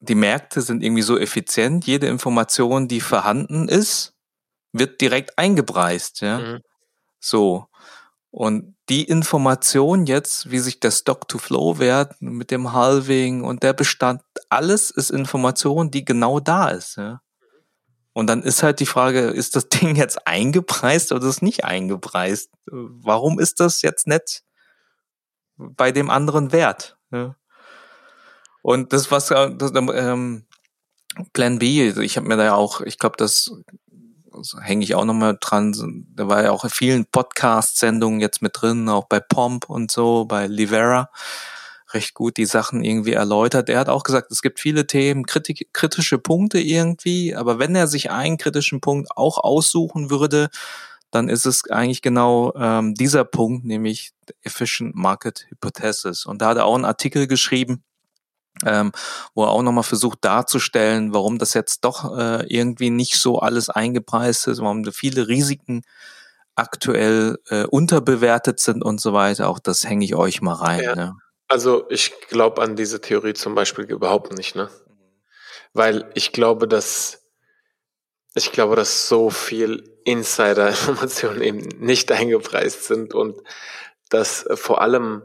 [0.00, 4.14] die Märkte sind irgendwie so effizient, jede Information, die vorhanden ist,
[4.72, 6.38] wird direkt eingepreist, ja.
[6.38, 6.60] Mhm.
[7.18, 7.66] So.
[8.30, 14.90] Und die Information jetzt, wie sich der Stock-to-Flow-Wert mit dem Halving und der Bestand, alles
[14.90, 16.96] ist Information, die genau da ist.
[16.96, 17.20] Ja?
[18.14, 21.64] Und dann ist halt die Frage, ist das Ding jetzt eingepreist oder ist es nicht
[21.64, 22.50] eingepreist?
[22.66, 24.42] Warum ist das jetzt nicht
[25.56, 26.96] bei dem anderen Wert?
[27.10, 27.36] Ja?
[28.62, 30.46] Und das, was das, ähm,
[31.32, 33.50] Plan B, ich habe mir da auch, ich glaube, das
[34.38, 36.06] also hänge ich auch nochmal dran.
[36.14, 40.24] Da war ja auch in vielen Podcast-Sendungen jetzt mit drin, auch bei Pomp und so,
[40.24, 41.10] bei Livera
[41.94, 43.68] recht gut die Sachen irgendwie erläutert.
[43.68, 47.86] Er hat auch gesagt, es gibt viele Themen, kritik, kritische Punkte irgendwie, aber wenn er
[47.86, 50.50] sich einen kritischen Punkt auch aussuchen würde,
[51.10, 54.12] dann ist es eigentlich genau ähm, dieser Punkt, nämlich
[54.42, 56.26] Efficient Market Hypothesis.
[56.26, 57.82] Und da hat er auch einen Artikel geschrieben,
[58.66, 58.92] ähm,
[59.34, 63.70] wo er auch nochmal versucht darzustellen, warum das jetzt doch äh, irgendwie nicht so alles
[63.70, 65.82] eingepreist ist, warum viele Risiken
[66.54, 69.48] aktuell äh, unterbewertet sind und so weiter.
[69.48, 70.82] Auch das hänge ich euch mal rein.
[70.82, 70.94] Ja.
[70.94, 71.16] Ne?
[71.46, 74.68] Also ich glaube an diese Theorie zum Beispiel überhaupt nicht, ne?
[75.72, 77.22] Weil ich glaube, dass
[78.34, 83.36] ich glaube, dass so viel Insider-Informationen eben nicht eingepreist sind und
[84.10, 85.22] dass vor allem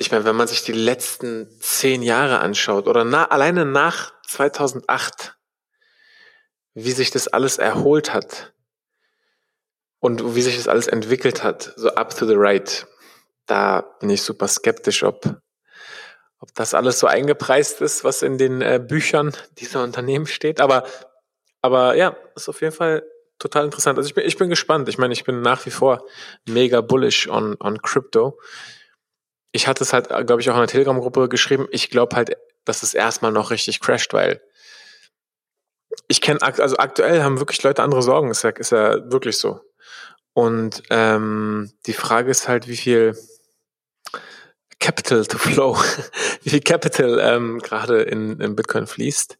[0.00, 5.36] ich meine, wenn man sich die letzten zehn Jahre anschaut oder na, alleine nach 2008,
[6.72, 8.54] wie sich das alles erholt hat
[9.98, 12.86] und wie sich das alles entwickelt hat, so up to the right,
[13.44, 15.36] da bin ich super skeptisch, ob,
[16.38, 20.62] ob das alles so eingepreist ist, was in den äh, Büchern dieser Unternehmen steht.
[20.62, 20.84] Aber,
[21.60, 23.02] aber ja, ist auf jeden Fall
[23.38, 23.98] total interessant.
[23.98, 24.88] Also ich bin, ich bin gespannt.
[24.88, 26.06] Ich meine, ich bin nach wie vor
[26.46, 28.38] mega bullish on, on Crypto
[29.52, 31.66] ich hatte es halt, glaube ich, auch in der Telegram-Gruppe geschrieben.
[31.70, 34.40] Ich glaube halt, dass es erstmal noch richtig crasht, weil
[36.08, 39.60] ich kenne, also aktuell haben wirklich Leute andere Sorgen, ist ja, ist ja wirklich so.
[40.32, 43.16] Und ähm, die Frage ist halt, wie viel
[44.78, 45.76] Capital to flow,
[46.42, 49.38] wie viel Capital ähm, gerade in, in Bitcoin fließt.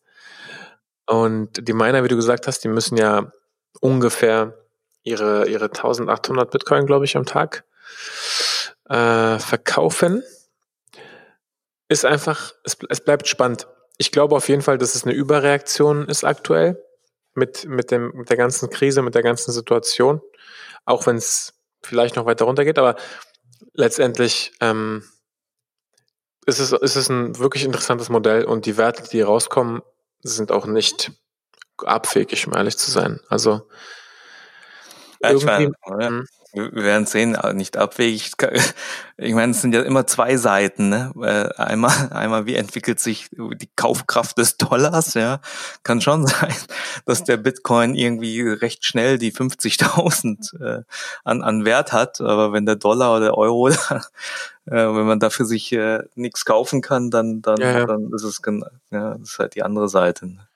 [1.06, 3.32] Und die Miner, wie du gesagt hast, die müssen ja
[3.80, 4.54] ungefähr
[5.02, 7.64] ihre, ihre 1800 Bitcoin, glaube ich, am Tag
[8.90, 10.22] äh, verkaufen,
[11.88, 13.66] ist einfach, es, es bleibt spannend.
[13.98, 16.82] Ich glaube auf jeden Fall, dass es eine Überreaktion ist aktuell
[17.34, 20.20] mit, mit, dem, mit der ganzen Krise, mit der ganzen Situation,
[20.84, 22.96] auch wenn es vielleicht noch weiter runtergeht, aber
[23.74, 25.04] letztendlich ähm,
[26.46, 29.82] ist, es, ist es ein wirklich interessantes Modell und die Werte, die rauskommen,
[30.22, 31.12] sind auch nicht
[31.78, 33.20] abwegig, um ehrlich zu sein.
[33.28, 33.68] Also
[35.22, 36.08] ja, irgendwie, meine.
[36.08, 38.32] Hm wir werden sehen, nicht abwegig.
[39.16, 40.88] Ich meine, es sind ja immer zwei Seiten.
[40.88, 41.52] Ne?
[41.56, 45.14] Einmal, einmal, wie entwickelt sich die Kaufkraft des Dollars?
[45.14, 45.40] Ja,
[45.82, 46.54] kann schon sein,
[47.04, 50.82] dass der Bitcoin irgendwie recht schnell die 50.000 äh,
[51.24, 52.20] an, an Wert hat.
[52.20, 53.74] Aber wenn der Dollar oder der Euro, äh,
[54.66, 57.86] wenn man dafür sich äh, nichts kaufen kann, dann, dann, ja, ja.
[57.86, 58.40] dann ist es
[58.90, 60.26] ja, das ist halt die andere Seite.
[60.26, 60.46] Ne?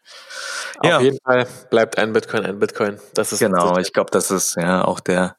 [0.79, 2.99] Auf jeden Fall bleibt ein Bitcoin ein Bitcoin.
[3.15, 3.79] Das ist genau.
[3.79, 5.37] Ich glaube, das ist ja auch der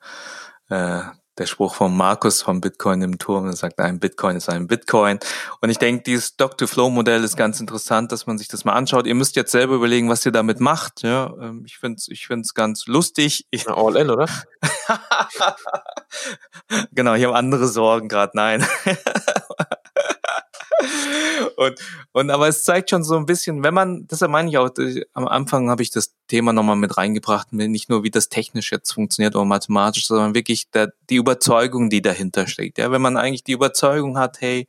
[0.70, 1.02] äh,
[1.38, 5.20] der Spruch von Markus vom Bitcoin im Turm, der sagt, ein Bitcoin ist ein Bitcoin.
[5.62, 9.06] Und ich denke, dieses Stock-to-Flow-Modell ist ganz interessant, dass man sich das mal anschaut.
[9.06, 11.04] Ihr müsst jetzt selber überlegen, was ihr damit macht.
[11.04, 13.48] Ja, ähm, ich finde es ich find's ganz lustig.
[13.68, 14.30] Na, all in, oder?
[16.92, 18.32] genau, ich habe andere Sorgen gerade.
[18.36, 18.66] Nein.
[21.58, 21.80] und,
[22.12, 24.70] und aber es zeigt schon so ein bisschen, wenn man, deshalb meine ich auch,
[25.14, 28.92] am Anfang habe ich das Thema nochmal mit reingebracht, nicht nur wie das technisch jetzt
[28.92, 32.78] funktioniert oder mathematisch, sondern wirklich der, die Überzeugung, die dahinter steckt.
[32.78, 34.68] Ja, wenn man eigentlich die Überzeugung hat, hey,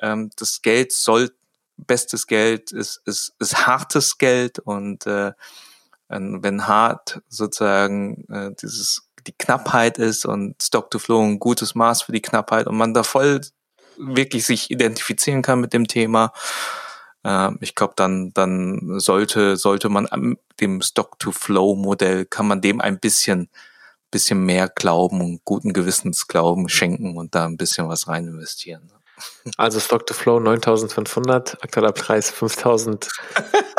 [0.00, 1.30] ähm, das Geld soll,
[1.76, 5.32] bestes Geld ist, ist, ist hartes Geld und äh,
[6.08, 12.02] wenn hart sozusagen äh, dieses die Knappheit ist und Stock to Flow ein gutes Maß
[12.02, 13.40] für die Knappheit und man da voll
[13.98, 16.32] wirklich sich identifizieren kann mit dem Thema,
[17.24, 23.00] äh, ich glaube, dann, dann sollte, sollte man am dem Stock-to-Flow-Modell, kann man dem ein
[23.00, 23.50] bisschen,
[24.10, 28.92] bisschen mehr Glauben und guten Gewissens Glauben schenken und da ein bisschen was rein investieren.
[29.56, 33.08] Also Stock to Flow 9500, aktueller Preis 5500,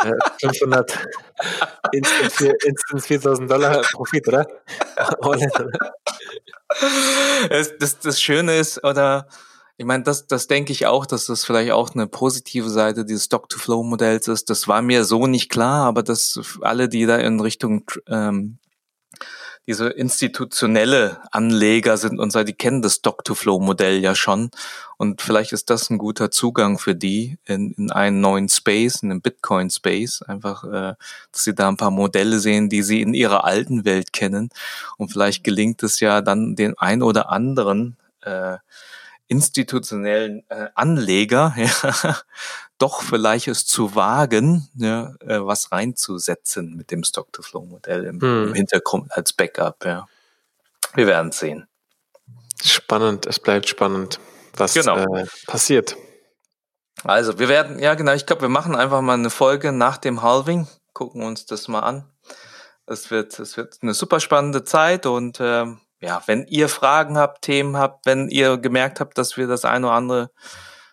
[0.03, 0.11] äh,
[1.91, 4.47] instant, instant 4000 Dollar Profit, oder?
[7.49, 9.28] das, das, das Schöne ist, oder
[9.78, 13.26] ich meine, das, das denke ich auch, dass das vielleicht auch eine positive Seite dieses
[13.26, 14.49] Stock-to-Flow-Modells ist.
[14.49, 18.57] Das war mir so nicht klar, aber dass alle, die da in Richtung ähm,
[19.67, 24.51] diese institutionelle Anleger sind und die kennen das Stock-to-Flow-Modell ja schon.
[24.97, 29.09] Und vielleicht ist das ein guter Zugang für die in, in einen neuen Space, in
[29.09, 30.21] den Bitcoin-Space.
[30.21, 30.93] Einfach, äh,
[31.32, 34.49] dass sie da ein paar Modelle sehen, die sie in ihrer alten Welt kennen.
[34.97, 38.57] Und vielleicht gelingt es ja dann den ein oder anderen äh,
[39.28, 42.17] institutionellen äh, Anleger ja,
[42.78, 48.47] doch vielleicht es zu wagen, ja, äh, was reinzusetzen mit dem Stock-to-Flow-Modell im, hm.
[48.49, 49.86] im, Hintergrund als Backup.
[49.86, 50.07] Ja.
[50.93, 51.67] Wir werden sehen.
[52.63, 54.19] Spannend, es bleibt spannend,
[54.55, 55.15] was genau.
[55.15, 55.95] äh, passiert.
[57.03, 60.21] Also, wir werden, ja genau, ich glaube, wir machen einfach mal eine Folge nach dem
[60.21, 62.09] Halving, gucken uns das mal an.
[62.88, 65.65] Es wird, es wird eine super spannende Zeit und äh,
[66.05, 69.87] ja, wenn ihr Fragen habt, Themen habt, wenn ihr gemerkt habt, dass wir das eine
[69.87, 70.31] oder andere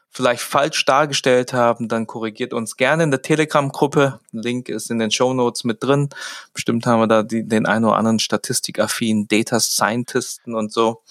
[0.08, 4.20] vielleicht falsch dargestellt haben, dann korrigiert uns gerne in der Telegram-Gruppe.
[4.30, 6.08] Link ist in den Show Notes mit drin.
[6.54, 11.02] Bestimmt haben wir da die, den einen oder anderen statistikaffinen Data Scientisten und so.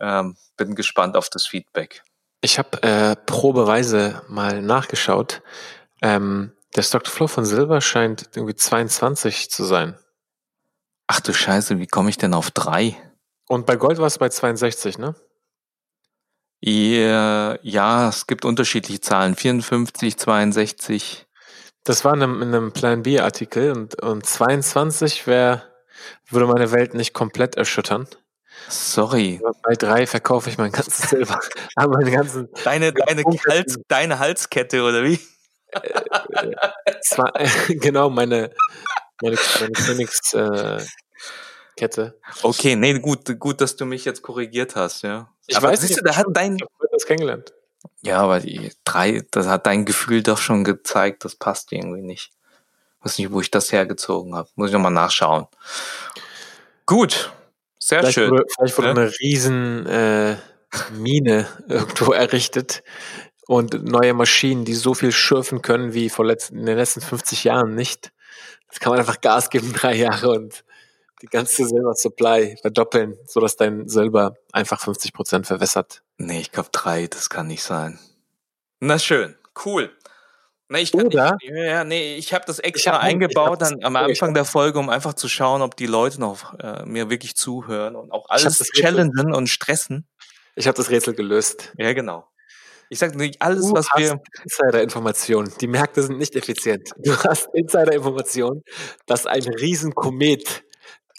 [0.00, 2.02] Ähm, bin gespannt auf das Feedback.
[2.40, 5.42] Ich habe äh, probeweise mal nachgeschaut.
[6.02, 9.98] Ähm, der Stock Flow von Silber scheint irgendwie 22 zu sein.
[11.06, 12.96] Ach du Scheiße, wie komme ich denn auf drei?
[13.48, 15.14] Und bei Gold war es bei 62, ne?
[16.60, 19.36] Ja, ja, es gibt unterschiedliche Zahlen.
[19.36, 21.26] 54, 62.
[21.84, 25.62] Das war in einem, in einem Plan B-Artikel und, und 22 wäre,
[26.30, 28.08] würde meine Welt nicht komplett erschüttern.
[28.68, 29.42] Sorry.
[29.62, 31.38] Bei drei verkaufe ich mein ganzes Silber.
[31.76, 35.18] Meine ganzen deine, deine, Hals, deine Halskette oder wie?
[35.72, 36.50] Äh,
[36.86, 37.32] äh, zwar,
[37.68, 38.50] genau, meine,
[39.20, 40.80] meine, meine Königs, äh,
[41.76, 42.18] Kette.
[42.42, 45.32] Okay, nee, gut, gut, dass du mich jetzt korrigiert hast, ja.
[45.46, 46.58] Ich aber weiß nicht, da hat dein
[46.92, 47.52] das kennengelernt.
[48.02, 52.32] Ja, aber die drei, das hat dein Gefühl doch schon gezeigt, das passt irgendwie nicht.
[52.98, 54.48] Ich weiß nicht, wo ich das hergezogen habe.
[54.54, 55.46] Muss ich nochmal nachschauen.
[56.86, 57.32] Gut,
[57.78, 58.30] sehr vielleicht schön.
[58.30, 58.94] Wurde, vielleicht wurde ja?
[58.94, 60.36] eine riesen äh,
[60.92, 62.82] Mine irgendwo errichtet
[63.46, 67.44] und neue Maschinen, die so viel schürfen können wie vor letzten, in den letzten 50
[67.44, 68.12] Jahren nicht.
[68.68, 70.64] Das kann man einfach Gas geben, drei Jahre und
[71.24, 76.02] die ganze Silber-Supply verdoppeln, sodass dein Silber einfach 50 Prozent verwässert.
[76.18, 77.98] Nee, ich glaube drei, das kann nicht sein.
[78.80, 79.90] Na schön, cool.
[80.68, 81.36] Nee, ich Oder?
[81.40, 84.90] Nicht, ja, nee, ich habe das extra hab, eingebaut dann am Anfang der Folge, um
[84.90, 89.34] einfach zu schauen, ob die Leute noch äh, mir wirklich zuhören und auch alles challengen
[89.34, 90.06] und stressen.
[90.56, 91.72] Ich habe das Rätsel gelöst.
[91.78, 92.28] Ja, genau.
[92.90, 94.20] Ich sage nicht alles, du was wir.
[94.42, 95.52] Insider-Informationen.
[95.60, 96.90] Die Märkte sind nicht effizient.
[96.98, 98.62] Du hast Insider-Informationen,
[99.06, 100.64] dass ein Riesenkomet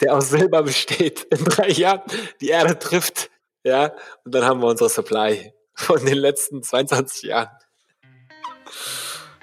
[0.00, 2.02] der aus Silber besteht, in drei Jahren
[2.40, 3.30] die Erde trifft.
[3.64, 3.92] Ja,
[4.24, 7.50] und dann haben wir unsere Supply von den letzten 22 Jahren.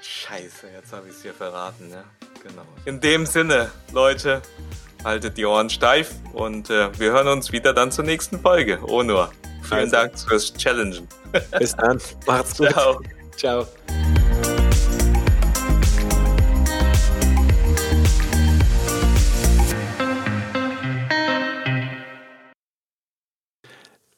[0.00, 2.04] Scheiße, jetzt habe ich es hier verraten, ja.
[2.42, 2.64] Genau.
[2.84, 4.42] In dem Sinne, Leute,
[5.02, 8.80] haltet die Ohren steif und äh, wir hören uns wieder dann zur nächsten Folge.
[8.86, 9.30] Oh nur.
[9.62, 9.92] Vielen also.
[9.92, 11.08] Dank fürs Challengen.
[11.58, 12.00] Bis dann.
[12.26, 12.70] Macht's gut.
[12.70, 13.00] Ciao.
[13.36, 13.66] Ciao.